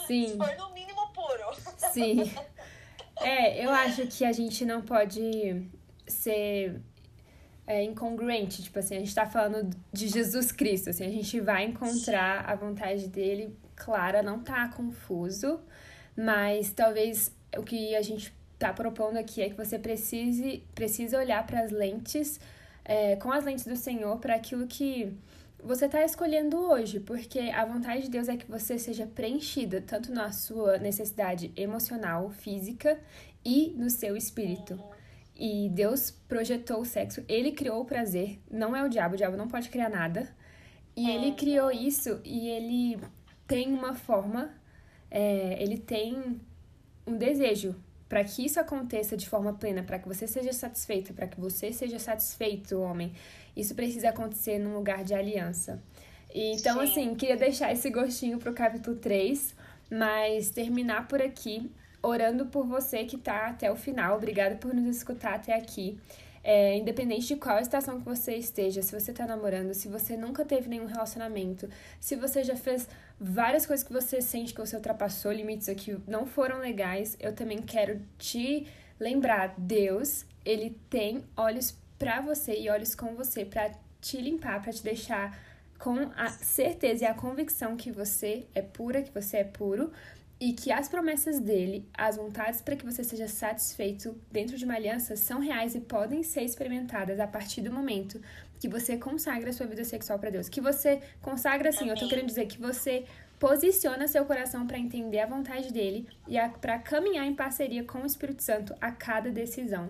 sim. 0.08 0.28
se 0.28 0.38
for 0.38 0.56
no 0.58 0.70
mínimo 0.72 1.14
puro. 1.14 1.54
Sim. 1.94 2.34
É, 3.18 3.64
eu 3.64 3.70
acho 3.70 4.08
que 4.08 4.26
a 4.26 4.32
gente 4.32 4.66
não 4.66 4.82
pode 4.82 5.70
ser 6.08 6.82
é, 7.66 7.84
incongruente. 7.84 8.64
Tipo 8.64 8.80
assim, 8.80 8.96
a 8.96 9.00
gente 9.00 9.14
tá 9.14 9.26
falando 9.26 9.76
de 9.92 10.08
Jesus 10.08 10.52
Cristo, 10.52 10.90
assim, 10.90 11.06
a 11.06 11.10
gente 11.10 11.40
vai 11.40 11.66
encontrar 11.66 12.46
a 12.50 12.56
vontade 12.56 13.08
dele 13.08 13.56
clara, 13.76 14.22
não 14.22 14.40
tá 14.40 14.68
confuso, 14.70 15.60
mas 16.16 16.72
talvez 16.72 17.34
o 17.58 17.64
que 17.64 17.96
a 17.96 18.02
gente 18.02 18.34
tá 18.60 18.72
propondo 18.72 19.18
aqui 19.18 19.42
é 19.42 19.50
que 19.50 19.56
você 19.56 19.78
precise, 19.78 20.64
precise 20.74 21.16
olhar 21.16 21.46
para 21.46 21.62
as 21.62 21.72
lentes, 21.72 22.40
é, 22.86 23.16
com 23.16 23.32
as 23.32 23.44
lentes 23.44 23.66
do 23.66 23.76
Senhor, 23.76 24.18
para 24.20 24.36
aquilo 24.36 24.68
que 24.68 25.18
você 25.64 25.86
está 25.86 26.04
escolhendo 26.04 26.58
hoje, 26.58 27.00
porque 27.00 27.40
a 27.40 27.64
vontade 27.66 28.04
de 28.04 28.10
Deus 28.10 28.28
é 28.28 28.36
que 28.36 28.50
você 28.50 28.78
seja 28.78 29.08
preenchida 29.08 29.82
tanto 29.82 30.12
na 30.12 30.32
sua 30.32 30.78
necessidade 30.78 31.54
emocional, 31.56 32.30
física 32.30 33.00
e 33.46 33.74
no 33.78 33.90
seu 33.90 34.18
espírito. 34.18 34.78
E 35.36 35.70
Deus 35.70 36.12
projetou 36.12 36.82
o 36.82 36.86
sexo, 36.86 37.24
ele 37.28 37.52
criou 37.52 37.82
o 37.82 37.86
prazer, 37.86 38.40
não 38.52 38.76
é 38.76 38.84
o 38.84 38.90
diabo, 38.90 39.16
o 39.16 39.18
diabo 39.18 39.36
não 39.36 39.48
pode 39.48 39.70
criar 39.70 39.90
nada. 39.90 40.30
E 40.96 41.10
é. 41.10 41.16
ele 41.16 41.32
criou 41.34 41.72
isso 41.72 42.22
e 42.24 42.50
ele 42.50 43.00
tem 43.48 43.72
uma 43.72 43.96
forma, 43.96 44.54
é, 45.10 45.58
ele 45.62 45.78
tem 45.78 46.40
um 47.06 47.18
desejo 47.18 47.76
para 48.08 48.24
que 48.24 48.46
isso 48.46 48.60
aconteça 48.60 49.18
de 49.18 49.28
forma 49.28 49.54
plena, 49.54 49.82
para 49.82 49.98
que 49.98 50.08
você 50.08 50.28
seja 50.28 50.54
satisfeito, 50.54 51.16
para 51.16 51.26
que 51.26 51.40
você 51.40 51.74
seja 51.74 51.98
satisfeito, 51.98 52.80
homem. 52.80 53.12
Isso 53.58 53.74
precisa 53.74 54.10
acontecer 54.10 54.60
num 54.60 54.76
lugar 54.76 55.04
de 55.04 55.16
aliança. 55.16 55.82
E, 56.32 56.54
então, 56.54 56.76
Sim. 56.76 56.84
assim, 56.84 57.16
queria 57.16 57.36
deixar 57.36 57.72
esse 57.72 57.90
gostinho 57.90 58.38
pro 58.38 58.54
capítulo 58.54 58.98
3, 58.98 59.56
mas 59.90 60.52
terminar 60.52 61.08
por 61.08 61.24
aqui 61.24 61.72
orando 62.04 62.46
por 62.48 62.68
você 62.68 63.06
que 63.06 63.16
está 63.16 63.48
até 63.48 63.72
o 63.72 63.76
final. 63.76 64.18
Obrigada 64.18 64.56
por 64.56 64.74
nos 64.74 64.98
escutar 64.98 65.36
até 65.36 65.56
aqui. 65.56 65.98
É, 66.44 66.76
independente 66.76 67.28
de 67.28 67.38
qual 67.38 67.58
estação 67.60 68.00
que 68.00 68.06
você 68.06 68.36
esteja, 68.36 68.82
se 68.82 68.92
você 68.92 69.14
tá 69.14 69.26
namorando, 69.26 69.74
se 69.74 69.88
você 69.88 70.18
nunca 70.18 70.44
teve 70.44 70.68
nenhum 70.68 70.86
relacionamento, 70.86 71.70
se 72.02 72.18
você 72.18 72.44
já 72.44 72.58
fez 72.58 72.86
várias 73.18 73.66
coisas 73.66 73.88
que 73.88 73.94
você 73.94 74.22
sente 74.22 74.54
que 74.54 74.60
você 74.60 74.76
ultrapassou 74.76 75.32
limites 75.32 75.70
aqui 75.70 75.98
não 76.06 76.26
foram 76.26 76.60
legais, 76.60 77.16
eu 77.18 77.34
também 77.34 77.62
quero 77.62 78.02
te 78.18 78.68
lembrar, 79.00 79.56
Deus, 79.58 80.26
ele 80.44 80.78
tem 80.90 81.24
olhos 81.38 81.78
para 81.98 82.20
você 82.20 82.60
e 82.60 82.70
olhos 82.70 82.94
com 82.94 83.16
você 83.16 83.46
para 83.46 83.72
te 84.02 84.18
limpar, 84.18 84.62
para 84.62 84.74
te 84.74 84.84
deixar 84.84 85.40
com 85.80 86.12
a 86.16 86.30
certeza 86.30 87.04
e 87.04 87.08
a 87.08 87.14
convicção 87.14 87.76
que 87.76 87.92
você 87.92 88.46
é 88.54 88.62
pura, 88.62 89.02
que 89.02 89.14
você 89.14 89.38
é 89.38 89.44
puro 89.44 89.92
e 90.44 90.52
que 90.52 90.74
as 90.74 90.90
promessas 90.90 91.40
dele, 91.40 91.88
as 91.94 92.18
vontades 92.18 92.62
para 92.62 92.76
que 92.76 92.84
você 92.84 93.02
seja 93.02 93.30
satisfeito 93.30 94.14
dentro 94.30 94.58
de 94.58 94.66
uma 94.66 94.76
aliança 94.76 95.16
são 95.16 95.40
reais 95.40 95.74
e 95.74 95.80
podem 95.80 96.22
ser 96.22 96.42
experimentadas 96.42 97.18
a 97.18 97.26
partir 97.26 97.62
do 97.62 97.72
momento 97.72 98.22
que 98.60 98.68
você 98.68 98.98
consagra 98.98 99.52
a 99.52 99.54
sua 99.54 99.68
vida 99.68 99.86
sexual 99.86 100.20
para 100.20 100.32
Deus. 100.32 100.50
Que 100.50 100.60
você 100.60 101.02
consagra 101.22 101.70
assim, 101.70 101.88
eu 101.88 101.96
tô 101.96 102.10
querendo 102.10 102.28
dizer 102.28 102.46
que 102.48 102.60
você 102.60 103.06
posiciona 103.40 104.06
seu 104.06 104.26
coração 104.26 104.68
para 104.68 104.78
entender 104.78 105.20
a 105.20 105.26
vontade 105.26 105.72
dele 105.72 106.06
e 106.28 106.36
para 106.60 106.78
caminhar 106.78 107.26
em 107.26 107.34
parceria 107.34 107.86
com 107.86 108.00
o 108.00 108.06
Espírito 108.06 108.44
Santo 108.44 108.76
a 108.82 108.92
cada 108.92 109.32
decisão. 109.32 109.90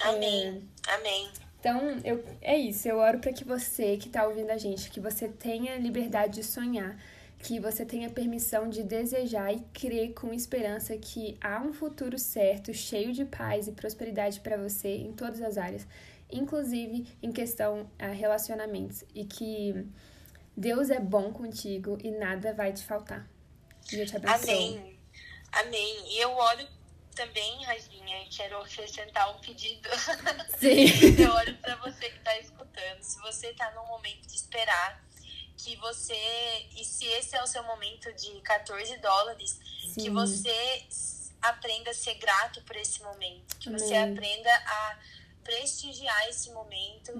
Amém. 0.00 0.66
É... 0.88 0.94
Amém. 0.94 1.28
Então, 1.60 2.00
eu, 2.02 2.24
é 2.40 2.56
isso. 2.56 2.88
Eu 2.88 2.96
oro 2.96 3.18
para 3.18 3.32
que 3.32 3.44
você 3.44 3.98
que 3.98 4.06
está 4.06 4.26
ouvindo 4.26 4.50
a 4.52 4.56
gente, 4.56 4.88
que 4.88 5.00
você 5.00 5.28
tenha 5.28 5.76
liberdade 5.76 6.36
de 6.36 6.44
sonhar, 6.44 6.96
que 7.46 7.60
você 7.60 7.86
tenha 7.86 8.10
permissão 8.10 8.68
de 8.68 8.82
desejar 8.82 9.54
e 9.54 9.60
crer 9.72 10.14
com 10.14 10.34
esperança 10.34 10.98
que 10.98 11.38
há 11.40 11.60
um 11.60 11.72
futuro 11.72 12.18
certo, 12.18 12.74
cheio 12.74 13.12
de 13.12 13.24
paz 13.24 13.68
e 13.68 13.72
prosperidade 13.72 14.40
para 14.40 14.56
você 14.56 14.88
em 14.96 15.12
todas 15.12 15.40
as 15.40 15.56
áreas, 15.56 15.86
inclusive 16.28 17.06
em 17.22 17.30
questão 17.30 17.88
a 18.00 18.08
relacionamentos, 18.08 19.04
e 19.14 19.24
que 19.24 19.86
Deus 20.56 20.90
é 20.90 20.98
bom 20.98 21.32
contigo 21.32 21.96
e 22.02 22.10
nada 22.10 22.52
vai 22.52 22.72
te 22.72 22.82
faltar. 22.82 23.24
E 23.92 24.00
eu 24.00 24.06
te 24.06 24.16
abençoo. 24.16 24.50
Amém. 24.50 24.98
Amém. 25.52 26.14
E 26.14 26.18
eu 26.18 26.32
oro 26.32 26.66
também, 27.14 27.64
Raginha, 27.64 28.26
quero 28.28 28.60
acrescentar 28.60 29.32
um 29.36 29.38
pedido. 29.38 29.88
Sim. 30.58 30.86
eu 31.22 31.30
oro 31.30 31.54
para 31.58 31.76
você 31.76 32.10
que 32.10 32.18
está 32.18 32.36
escutando. 32.40 33.00
Se 33.02 33.20
você 33.20 33.50
está 33.50 33.70
num 33.70 33.86
momento 33.86 34.26
de 34.26 34.34
esperar, 34.34 35.05
que 35.66 35.74
você. 35.76 36.14
E 36.76 36.84
se 36.84 37.04
esse 37.06 37.36
é 37.36 37.42
o 37.42 37.46
seu 37.46 37.62
momento 37.64 38.12
de 38.12 38.40
14 38.42 38.96
dólares, 38.98 39.58
Sim. 39.82 40.02
que 40.02 40.10
você 40.10 40.86
aprenda 41.42 41.90
a 41.90 41.94
ser 41.94 42.14
grato 42.14 42.62
por 42.62 42.76
esse 42.76 43.02
momento. 43.02 43.56
Que 43.58 43.68
Amém. 43.68 43.80
você 43.80 43.94
aprenda 43.96 44.54
a 44.54 44.98
prestigiar 45.42 46.28
esse 46.28 46.50
momento, 46.50 47.12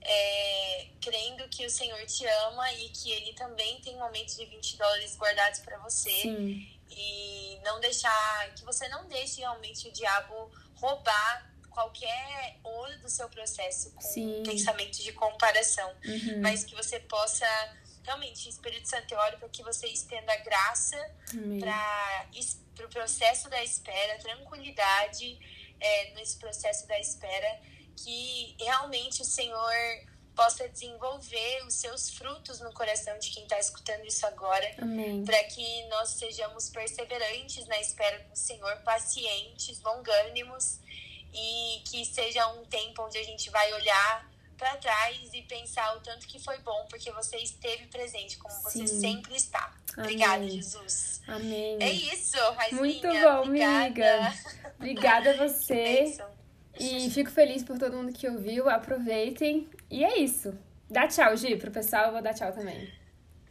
é, 0.00 0.88
crendo 1.02 1.46
que 1.50 1.66
o 1.66 1.70
Senhor 1.70 2.04
te 2.06 2.26
ama 2.46 2.72
e 2.74 2.88
que 2.90 3.10
Ele 3.10 3.34
também 3.34 3.80
tem 3.80 3.96
momentos 3.96 4.36
de 4.36 4.46
20 4.46 4.76
dólares 4.76 5.16
guardados 5.16 5.60
para 5.60 5.78
você. 5.78 6.10
Sim. 6.10 6.68
E 6.90 7.58
não 7.64 7.80
deixar, 7.80 8.54
que 8.54 8.64
você 8.64 8.86
não 8.88 9.06
deixe 9.08 9.40
realmente 9.40 9.88
o 9.88 9.92
diabo 9.92 10.50
roubar 10.76 11.50
qualquer 11.70 12.58
ouro 12.62 12.98
do 13.00 13.08
seu 13.08 13.28
processo 13.28 13.90
com 13.92 14.00
Sim. 14.00 14.42
pensamento 14.46 15.02
de 15.02 15.12
comparação, 15.12 15.90
uhum. 16.04 16.40
mas 16.40 16.64
que 16.64 16.74
você 16.74 17.00
possa 17.00 17.46
realmente, 18.04 18.48
Espírito 18.48 18.88
Santo, 18.88 19.12
eu 19.12 19.18
oro 19.18 19.38
para 19.38 19.48
que 19.48 19.62
você 19.62 19.86
estenda 19.88 20.36
graça 20.36 20.96
para 21.60 22.26
o 22.32 22.64
pro 22.74 22.88
processo 22.88 23.48
da 23.48 23.62
espera, 23.62 24.18
tranquilidade 24.18 25.38
é, 25.80 26.10
nesse 26.14 26.36
processo 26.38 26.86
da 26.88 26.98
espera, 26.98 27.60
que 27.96 28.56
realmente 28.58 29.22
o 29.22 29.24
Senhor 29.24 29.72
possa 30.34 30.68
desenvolver 30.68 31.64
os 31.64 31.74
seus 31.74 32.10
frutos 32.10 32.58
no 32.60 32.72
coração 32.72 33.16
de 33.20 33.30
quem 33.30 33.44
está 33.44 33.58
escutando 33.58 34.04
isso 34.04 34.26
agora, 34.26 34.68
para 35.24 35.44
que 35.44 35.86
nós 35.86 36.10
sejamos 36.10 36.68
perseverantes 36.70 37.66
na 37.66 37.78
espera 37.80 38.18
do 38.24 38.36
Senhor, 38.36 38.76
pacientes, 38.78 39.80
longânimos 39.80 40.80
e 41.32 41.82
que 41.88 42.04
seja 42.04 42.46
um 42.48 42.64
tempo 42.64 43.02
onde 43.02 43.18
a 43.18 43.22
gente 43.22 43.48
vai 43.50 43.72
olhar 43.74 44.33
para 44.64 44.76
trás 44.78 45.28
e 45.34 45.42
pensar 45.42 45.94
o 45.94 46.00
tanto 46.00 46.26
que 46.26 46.38
foi 46.38 46.56
bom, 46.60 46.86
porque 46.88 47.12
você 47.12 47.36
esteve 47.36 47.86
presente, 47.88 48.38
como 48.38 48.54
você 48.62 48.86
Sim. 48.86 49.00
sempre 49.00 49.36
está. 49.36 49.74
Obrigada, 49.98 50.36
Amém. 50.36 50.50
Jesus. 50.50 51.20
Amém. 51.28 51.76
É 51.80 51.90
isso, 51.90 52.38
Raizinha. 52.52 52.80
Muito 52.80 53.06
bom, 53.06 53.42
Obrigada. 53.42 53.84
amiga. 53.84 54.34
Obrigada 54.78 55.30
a 55.32 55.36
você. 55.36 56.16
E 56.80 57.10
fico 57.10 57.30
feliz 57.30 57.62
por 57.62 57.78
todo 57.78 57.94
mundo 57.94 58.10
que 58.10 58.26
ouviu. 58.26 58.70
Aproveitem. 58.70 59.68
E 59.90 60.02
é 60.02 60.18
isso. 60.18 60.58
Dá 60.88 61.06
tchau, 61.06 61.36
Gi, 61.36 61.56
pro 61.56 61.70
pessoal. 61.70 62.06
Eu 62.06 62.12
vou 62.12 62.22
dar 62.22 62.32
tchau 62.32 62.50
também. 62.50 62.90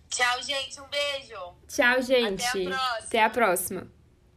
Tchau, 0.10 0.42
gente. 0.42 0.82
Um 0.82 0.88
beijo. 0.88 1.56
Tchau, 1.68 2.02
gente. 2.02 2.44
Até 2.44 2.50
a 2.50 2.70
próxima. 2.70 3.06
Até 3.06 3.24
a 3.24 3.30
próxima. 3.30 4.03